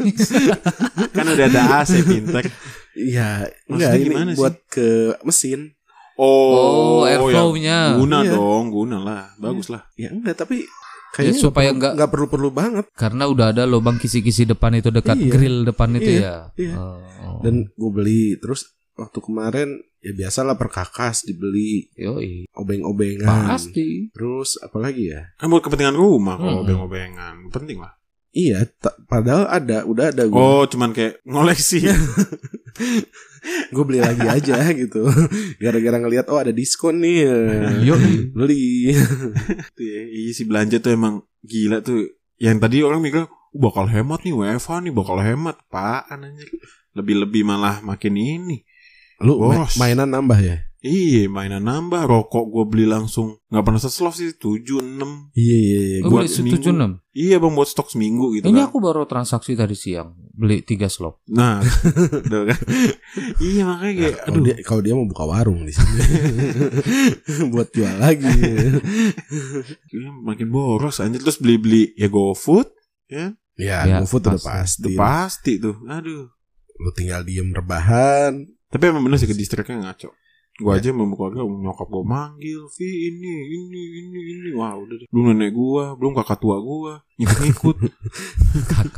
Kan 1.10 1.26
udah 1.26 1.46
ada 1.50 1.82
AC 1.82 2.06
pinter 2.06 2.46
Iya, 2.94 3.50
enggak 3.66 3.92
ini 3.96 4.04
gimana 4.08 4.30
sih? 4.32 4.38
buat 4.38 4.56
ke 4.68 4.90
mesin. 5.22 5.74
Oh, 6.14 7.04
ya 7.04 7.18
airflow-nya. 7.18 7.98
Guna 7.98 8.22
Iya. 8.22 8.32
dong 8.32 8.70
Guna 8.70 8.98
lah 8.98 9.34
Bagus 9.36 9.66
lah 9.68 9.82
Ya 9.96 10.14
enggak, 10.14 10.38
tapi 10.38 10.62
Ya, 10.62 10.70
kayaknya 11.12 11.38
supaya 11.40 11.70
perlu- 11.70 11.78
enggak- 11.78 11.94
enggak 11.94 12.10
perlu-perlu 12.10 12.50
banget. 12.50 12.86
Karena 12.92 13.24
udah 13.26 13.50
ada 13.50 13.64
lubang 13.66 13.98
kisi-kisi 13.98 14.46
depan 14.46 14.74
itu 14.74 14.90
dekat 14.90 15.14
Iya. 15.16 15.30
grill 15.30 15.58
depan 15.64 15.90
itu 15.94 16.10
Iya, 16.12 16.22
ya. 16.22 16.36
iya. 16.56 16.76
Oh. 16.78 17.42
Dan 17.42 17.66
gue 17.68 17.92
beli 17.92 18.38
terus 18.38 18.66
waktu 18.94 19.20
kemarin 19.20 19.70
ya 20.00 20.10
biasalah 20.12 20.54
perkakas 20.54 21.22
dibeli 21.24 21.90
Yoi. 21.94 22.46
obeng-obengan. 22.52 23.46
Pasti. 23.48 24.10
Terus 24.10 24.58
apalagi 24.60 25.10
ya? 25.10 25.22
Kan 25.34 25.50
buat 25.50 25.62
kepentingan 25.62 25.94
rumah 25.94 26.34
Kalau 26.36 26.62
Hmm. 26.62 26.64
obeng-obengan 26.64 27.50
Penting 27.50 27.78
lah 27.78 27.94
Iya, 28.34 28.65
padahal 29.06 29.46
ada, 29.46 29.86
udah 29.86 30.10
ada 30.10 30.26
gue. 30.26 30.34
Oh 30.34 30.65
cuman 30.65 30.89
kayak 30.89 31.22
ngoleksi 31.24 31.86
Gue 33.69 33.84
beli 33.84 34.00
lagi 34.00 34.24
aja 34.24 34.58
gitu. 34.74 35.06
Gara-gara 35.60 35.98
ngelihat 36.00 36.26
oh 36.28 36.39
ada 36.39 36.50
diskon 36.50 36.98
nih. 36.98 37.17
ya. 37.22 37.36
Yoi. 37.86 38.32
Beli. 38.32 38.96
Tuh 39.78 39.84
ya, 39.84 40.02
Iya 40.04 40.32
sih 40.32 40.46
belanja 40.46 40.80
tuh 40.80 40.91
emang 40.91 41.22
Gila 41.41 41.84
tuh 41.84 42.08
Yang 42.38 42.58
tadi 42.60 42.78
orang 42.82 43.04
mikir 43.04 43.22
"Uh, 43.22 43.30
Bakal 43.54 43.86
hemat 43.86 44.24
nih 44.24 44.32
WFH 44.32 44.82
nih 44.82 44.93
Bakal 44.93 45.17
hemat 45.22 45.56
Apaan 45.62 46.24
anjir 46.24 46.48
Lebih-lebih 46.93 47.43
malah 47.43 47.84
makin 47.84 48.15
ini 48.15 48.63
Lu 49.19 49.38
ma- 49.38 49.60
Boros. 49.60 49.76
mainan 49.76 50.08
nambah 50.08 50.39
ya? 50.39 50.58
Iya 50.84 51.26
mainan 51.26 51.63
nambah 51.63 52.04
Rokok 52.04 52.46
gue 52.46 52.63
beli 52.67 52.84
langsung 52.84 53.39
Gak 53.48 53.63
pernah 53.63 53.80
seslov 53.80 54.12
sih 54.12 54.36
7, 54.36 54.84
6 54.84 55.32
Iya 55.32 55.56
iya 55.56 55.80
iya. 55.80 55.98
Lu 56.02 56.12
Buat 56.12 56.19
beli 56.19 56.30
seminggu. 56.30 56.60
76. 56.60 57.00
Iya 57.15 57.36
bang 57.38 57.54
buat 57.54 57.69
stok 57.69 57.88
seminggu 57.88 58.26
gitu 58.34 58.46
Ini 58.46 58.58
kan 58.58 58.67
aku 58.67 58.78
baru 58.78 59.02
transaksi 59.06 59.54
tadi 59.54 59.74
siang. 59.74 60.12
Beli 60.30 60.60
tiga 60.60 60.86
slop. 60.86 61.24
Nah 61.26 61.63
tuh 62.28 62.43
kan 62.46 62.60
Iya 63.39 63.63
makanya 63.63 63.93
kayak 63.96 64.15
Kalau 64.19 64.28
Aduh 64.30 64.43
dia 64.43 64.56
kalau 64.60 64.82
dia 64.82 64.93
mau 64.93 65.08
buka 65.08 65.24
warung 65.24 65.63
di 65.63 65.72
sini. 65.72 66.00
Buat 67.54 67.72
jual 67.72 67.96
lagi. 67.96 68.28
Iya, 69.88 70.10
makin 70.19 70.48
boros 70.50 71.00
anjir 71.00 71.22
terus 71.22 71.38
beli-beli 71.38 71.96
ya 71.96 72.08
GoFood 72.08 72.67
ya 73.08 73.32
ya, 73.54 73.78
Ya, 73.86 74.00
GoFood 74.00 74.26
udah 74.26 74.36
pasti. 74.36 74.84
udah 74.84 74.91
pasti. 74.91 74.93
pasti 74.98 75.54
tuh 75.60 75.80
aduh 75.86 76.28
Lu 76.76 76.89
tinggal 76.91 77.22
diem 77.22 77.48
rebahan. 77.48 78.34
tapi 78.65 78.84
emang 78.86 79.00
bener 79.02 79.15
sih 79.15 79.26
ke 79.26 79.34
distriknya 79.34 79.80
ngaco 79.80 80.10
gua 80.62 80.78
aja 80.78 80.94
mau 80.94 81.10
keluarga 81.18 81.42
nyokap 81.42 81.88
gua 81.89 82.04
manggil 82.06 82.70
Vi 82.78 82.89
ini 83.10 83.34
ini 83.50 83.82
ini 84.04 84.20
ini. 84.38 84.50
Wah 84.54 84.78
udah 84.78 84.96
deh. 85.02 85.08
Belum 85.10 85.34
nenek 85.34 85.52
gua 85.54 85.98
belum 85.98 86.13
kakak 86.13 86.38
tua 86.38 86.62
gua. 86.62 87.02
Ngikut-ngikut 87.18 87.78
Kakak. 88.54 88.86